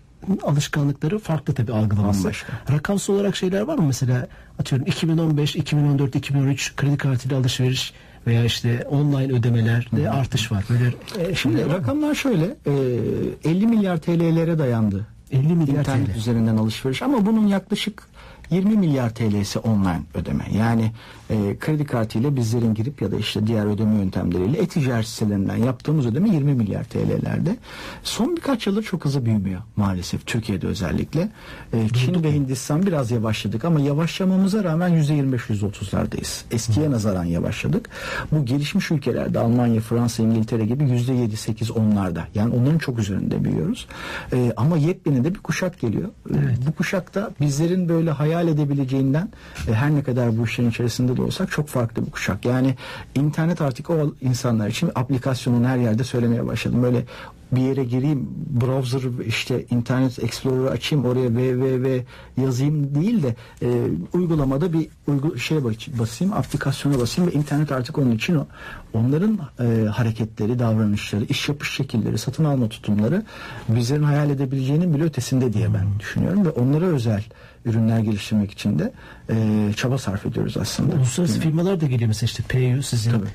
alışkanlıkları 0.43 1.19
farklı 1.19 1.53
tabii 1.53 1.73
algılaması. 1.73 2.19
Bambaşka. 2.23 2.53
Rakamsal 2.71 3.13
olarak 3.13 3.35
şeyler 3.35 3.61
var 3.61 3.77
mı? 3.77 3.83
Mesela 3.87 4.27
atıyorum 4.59 4.87
2015, 4.87 5.55
2014, 5.55 6.15
2013 6.15 6.75
kredi 6.75 6.97
kartıyla 6.97 7.37
alışveriş 7.37 7.93
veya 8.27 8.43
işte 8.45 8.87
online 8.89 9.33
ödemelerde 9.33 10.09
artış 10.09 10.51
var. 10.51 10.65
Böyle 10.69 10.93
e, 11.29 11.35
Şimdi 11.35 11.65
mı? 11.65 11.73
rakamlar 11.73 12.15
şöyle 12.15 12.45
e, 12.45 13.49
50 13.49 13.67
milyar 13.67 13.97
TL'lere 13.97 14.59
dayandı. 14.59 15.07
50 15.31 15.47
milyar 15.55 15.79
İnternet 15.79 16.13
TL. 16.13 16.17
üzerinden 16.17 16.57
alışveriş 16.57 17.01
ama 17.01 17.25
bunun 17.25 17.47
yaklaşık 17.47 18.03
20 18.49 18.77
milyar 18.77 19.09
TL'si 19.09 19.59
online 19.59 20.01
ödeme. 20.13 20.45
Yani 20.57 20.91
e, 21.29 21.57
kredi 21.59 21.85
kartıyla 21.85 22.35
bizlerin 22.35 22.73
girip 22.73 23.01
ya 23.01 23.11
da 23.11 23.15
işte 23.15 23.47
diğer 23.47 23.65
ödeme 23.65 23.95
yöntemleriyle 23.95 24.57
e-ticaret 24.57 25.07
sitelerinden 25.07 25.55
yaptığımız 25.57 26.05
ödeme 26.05 26.29
20 26.29 26.53
milyar 26.53 26.83
TL'lerde. 26.83 27.57
Son 28.03 28.35
birkaç 28.35 28.67
yıldır 28.67 28.83
çok 28.83 29.05
hızlı 29.05 29.25
büyümüyor 29.25 29.61
maalesef 29.75 30.27
Türkiye'de 30.27 30.67
özellikle. 30.67 31.29
E, 31.73 31.89
Çin 31.89 32.23
ve 32.23 32.33
Hindistan 32.33 32.85
biraz 32.85 33.11
yavaşladık 33.11 33.65
ama 33.65 33.79
yavaşlamamıza 33.79 34.63
rağmen 34.63 34.91
%25-%30'lardayız. 35.03 36.43
Eskiye 36.51 36.91
nazaran 36.91 37.23
yavaşladık. 37.25 37.89
Bu 38.31 38.45
gelişmiş 38.45 38.91
ülkelerde 38.91 39.39
Almanya, 39.39 39.81
Fransa, 39.81 40.23
İngiltere 40.23 40.65
gibi 40.65 40.83
%7-8 40.83 41.71
onlarda. 41.71 42.27
Yani 42.35 42.55
onların 42.55 42.77
çok 42.77 42.99
üzerinde 42.99 43.43
büyüyoruz. 43.43 43.87
E, 44.33 44.53
ama 44.57 44.77
yepyeni 44.77 45.23
de 45.23 45.35
bir 45.35 45.39
kuşak 45.39 45.79
geliyor. 45.79 46.09
E, 46.29 46.35
Bu 46.67 46.71
kuşakta 46.71 47.31
bizlerin 47.41 47.89
böyle 47.89 48.11
hayal 48.11 48.34
edebileceğinden 48.43 49.29
e, 49.67 49.73
her 49.73 49.95
ne 49.95 50.03
kadar 50.03 50.37
bu 50.37 50.43
işlerin 50.43 50.69
içerisinde 50.69 51.17
de 51.17 51.21
olsak 51.21 51.51
çok 51.51 51.67
farklı 51.67 52.05
bir 52.05 52.11
kuşak. 52.11 52.45
Yani 52.45 52.75
internet 53.15 53.61
artık 53.61 53.89
o 53.89 54.13
insanlar 54.21 54.67
için 54.67 54.91
aplikasyonun 54.95 55.63
her 55.63 55.77
yerde 55.77 56.03
söylemeye 56.03 56.47
başladım. 56.47 56.83
Böyle 56.83 57.05
bir 57.51 57.61
yere 57.61 57.83
gireyim 57.83 58.29
browser 58.61 59.01
işte 59.25 59.65
internet 59.69 60.23
explorer 60.23 60.71
açayım 60.71 61.05
oraya 61.05 61.27
www 61.27 62.03
yazayım 62.41 62.95
değil 62.95 63.23
de 63.23 63.35
e, 63.61 63.67
uygulamada 64.13 64.73
bir 64.73 64.87
uygu 65.07 65.27
bas- 65.29 65.99
basayım 65.99 66.33
aplikasyona 66.33 66.99
basayım 66.99 67.31
ve 67.31 67.35
internet 67.35 67.71
artık 67.71 67.97
onun 67.97 68.11
için 68.11 68.35
o 68.35 68.45
onların 68.93 69.39
e, 69.59 69.85
hareketleri 69.87 70.59
davranışları 70.59 71.23
iş 71.23 71.49
yapış 71.49 71.71
şekilleri 71.71 72.17
satın 72.17 72.43
alma 72.43 72.69
tutumları 72.69 73.23
bizlerin 73.69 74.03
hayal 74.03 74.29
edebileceğinin 74.29 74.93
bile 74.93 75.03
ötesinde 75.03 75.53
diye 75.53 75.73
ben 75.73 75.99
düşünüyorum 75.99 76.45
ve 76.45 76.49
onlara 76.49 76.85
özel 76.85 77.23
ürünler 77.65 77.99
geliştirmek 77.99 78.51
için 78.51 78.79
de 78.79 78.93
e, 79.29 79.69
çaba 79.75 79.97
sarf 79.97 80.25
ediyoruz 80.25 80.57
aslında. 80.57 80.95
Uluslararası 80.95 81.39
firmalar 81.39 81.81
da 81.81 81.85
geliyor 81.85 82.07
mesela 82.07 82.25
işte 82.25 82.43
PayU 82.43 82.83
sizin 82.83 83.11
Tabii. 83.11 83.27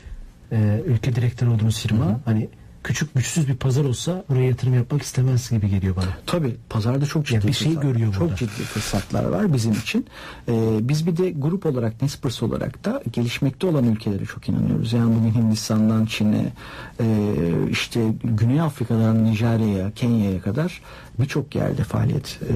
e, 0.53 0.83
ülke 0.87 1.15
direktörü 1.15 1.51
olduğunuz 1.51 1.79
firma. 1.81 2.21
Hani 2.25 2.49
küçük 2.85 3.15
güçsüz 3.15 3.49
bir 3.49 3.57
pazar 3.57 3.85
olsa 3.85 4.25
oraya 4.29 4.47
yatırım 4.47 4.75
yapmak 4.75 5.03
istemez 5.03 5.51
gibi 5.51 5.69
geliyor 5.71 5.97
bana. 5.97 6.17
Tabii 6.27 6.57
pazarda 6.69 7.07
çok 7.07 7.27
ciddi 7.27 7.37
Ya 7.37 7.49
bir 7.49 7.53
şey 7.53 7.81
görüyor 7.81 8.13
çok 8.13 8.23
burada. 8.23 8.37
ciddi 8.37 8.63
fırsatlar 8.63 9.25
var 9.25 9.53
bizim 9.53 9.73
için. 9.73 10.07
Ee, 10.49 10.79
biz 10.81 11.07
bir 11.07 11.17
de 11.17 11.31
grup 11.31 11.67
olarak 11.67 12.03
Nespers 12.03 12.43
olarak 12.43 12.85
da 12.85 13.03
gelişmekte 13.13 13.67
olan 13.67 13.85
ülkelere 13.85 14.25
çok 14.25 14.49
inanıyoruz. 14.49 14.93
Yani 14.93 15.15
bugün 15.17 15.43
Hindistan'dan 15.43 16.07
Çin'e 16.07 16.53
e, 17.01 17.07
işte 17.71 18.01
Güney 18.25 18.61
Afrika'dan 18.61 19.25
Nijerya'ya, 19.25 19.91
Kenya'ya 19.91 20.41
kadar 20.41 20.81
birçok 21.21 21.55
yerde 21.55 21.85
faaliyet 21.85 22.39
e, 22.49 22.53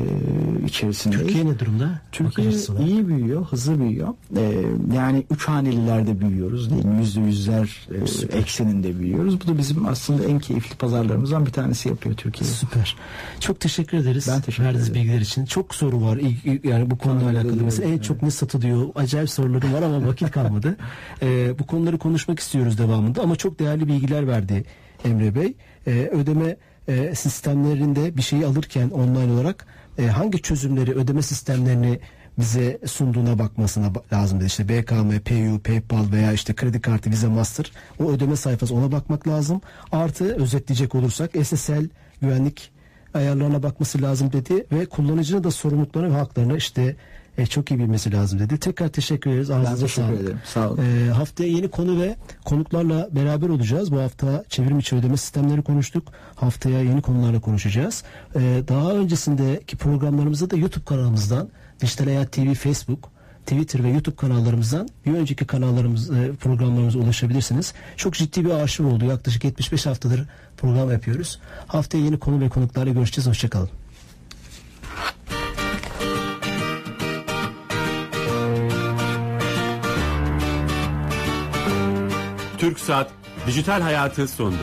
içerisindeyiz. 0.66 1.26
Türkiye 1.26 1.46
ne 1.46 1.58
durumda? 1.58 2.00
Türkiye 2.12 2.50
iyi 2.86 3.08
büyüyor, 3.08 3.44
hızlı 3.44 3.80
büyüyor. 3.80 4.08
Ee, 4.36 4.62
yani 4.94 5.24
üç 5.30 5.48
hanelilerde 5.48 6.20
büyüyoruz 6.20 6.70
değil 6.70 6.84
mi? 6.84 6.96
Yüzde 7.00 7.20
yüzler 7.20 7.88
e, 8.32 8.38
ekseninde 8.38 8.98
büyüyoruz. 8.98 9.40
Bu 9.40 9.48
da 9.48 9.58
bizim 9.58 9.86
aslında 9.86 10.13
en 10.22 10.38
keyifli 10.38 10.76
pazarlarımızdan 10.76 11.46
bir 11.46 11.52
tanesi 11.52 11.88
yapıyor 11.88 12.14
Türkiye. 12.16 12.50
Süper. 12.50 12.96
Çok 13.40 13.60
teşekkür 13.60 13.98
ederiz. 13.98 14.28
Ben 14.32 14.40
teşekkür 14.40 14.64
Verdiğiniz 14.64 14.90
ederim. 14.90 15.02
bilgiler 15.04 15.20
için. 15.20 15.44
Çok 15.44 15.74
soru 15.74 16.02
var. 16.02 16.18
Yani 16.64 16.90
bu 16.90 16.98
konuyla 16.98 17.24
alakalı. 17.26 17.40
ediyorum, 17.42 17.64
Mesela 17.64 17.88
en 17.90 17.98
çok 17.98 18.22
ne 18.22 18.30
satılıyor? 18.30 18.88
Acayip 18.94 19.30
sorularım 19.30 19.72
var 19.72 19.82
ama 19.82 20.06
vakit 20.06 20.30
kalmadı. 20.30 20.76
Ee, 21.22 21.58
bu 21.58 21.66
konuları 21.66 21.98
konuşmak 21.98 22.38
istiyoruz 22.40 22.78
devamında 22.78 23.22
ama 23.22 23.36
çok 23.36 23.58
değerli 23.58 23.86
bilgiler 23.88 24.26
verdi 24.28 24.64
Emre 25.04 25.34
Bey. 25.34 25.54
Ee, 25.86 25.90
ödeme 26.12 26.56
e, 26.88 27.14
sistemlerinde 27.14 28.16
bir 28.16 28.22
şeyi 28.22 28.46
alırken 28.46 28.90
online 28.90 29.32
olarak 29.32 29.66
e, 29.98 30.06
hangi 30.06 30.42
çözümleri, 30.42 30.92
ödeme 30.92 31.22
sistemlerini 31.22 32.00
bize 32.38 32.78
sunduğuna 32.86 33.38
bakmasına 33.38 33.86
ba- 33.86 34.12
lazım 34.12 34.38
dedi. 34.38 34.46
İşte 34.46 34.68
BKM, 34.68 35.18
PayU, 35.24 35.58
PayPal 35.60 36.12
veya 36.12 36.32
işte 36.32 36.54
kredi 36.54 36.80
kartı, 36.80 37.10
Visa, 37.10 37.28
Master 37.30 37.72
o 38.00 38.04
ödeme 38.10 38.36
sayfası 38.36 38.74
ona 38.74 38.92
bakmak 38.92 39.28
lazım. 39.28 39.60
Artı 39.92 40.34
özetleyecek 40.42 40.94
olursak 40.94 41.30
SSL 41.44 41.88
güvenlik 42.22 42.70
ayarlarına 43.14 43.62
bakması 43.62 44.02
lazım 44.02 44.32
dedi 44.32 44.66
ve 44.72 44.86
kullanıcının 44.86 45.44
da 45.44 45.50
sorumluluklarını 45.50 46.14
ve 46.14 46.18
haklarını 46.18 46.56
işte 46.56 46.96
e, 47.38 47.46
çok 47.46 47.70
iyi 47.70 47.78
bilmesi 47.78 48.12
lazım 48.12 48.38
dedi. 48.38 48.58
Tekrar 48.58 48.88
teşekkür 48.88 49.30
ederiz. 49.30 49.50
Ağzınıza 49.50 49.86
teşekkür 49.86 50.02
sağlık. 50.08 50.20
ederim. 50.20 50.38
Sağ 50.44 50.70
olun. 50.70 50.80
E, 50.84 51.10
haftaya 51.10 51.50
yeni 51.50 51.68
konu 51.68 52.00
ve 52.00 52.16
konuklarla 52.44 53.08
beraber 53.12 53.48
olacağız. 53.48 53.92
Bu 53.92 54.00
hafta 54.00 54.44
çevrim 54.48 54.78
içi 54.78 54.96
ödeme 54.96 55.16
sistemleri 55.16 55.62
konuştuk. 55.62 56.08
Haftaya 56.34 56.80
yeni 56.82 57.02
konularla 57.02 57.40
konuşacağız. 57.40 58.04
E, 58.34 58.40
daha 58.68 58.92
öncesindeki 58.92 59.76
programlarımızda 59.76 60.50
da 60.50 60.56
YouTube 60.56 60.84
kanalımızdan 60.84 61.48
Dijital 61.84 62.04
Hayat 62.04 62.32
TV, 62.32 62.54
Facebook, 62.54 63.10
Twitter 63.46 63.84
ve 63.84 63.88
YouTube 63.88 64.16
kanallarımızdan 64.16 64.88
bir 65.06 65.12
önceki 65.12 65.46
kanallarımız 65.46 66.10
e, 66.10 66.32
programlarımıza 66.32 66.98
ulaşabilirsiniz. 66.98 67.74
Çok 67.96 68.14
ciddi 68.14 68.44
bir 68.44 68.50
arşiv 68.50 68.86
oldu. 68.86 69.04
Yaklaşık 69.04 69.44
75 69.44 69.86
haftadır 69.86 70.24
program 70.56 70.92
yapıyoruz. 70.92 71.40
Haftaya 71.66 72.04
yeni 72.04 72.18
konu 72.18 72.40
ve 72.40 72.48
konuklarla 72.48 72.92
görüşeceğiz. 72.92 73.28
Hoşçakalın. 73.28 73.70
Türk 82.58 82.80
Saat 82.80 83.10
Dijital 83.46 83.80
Hayatı 83.80 84.28
sundu. 84.28 84.62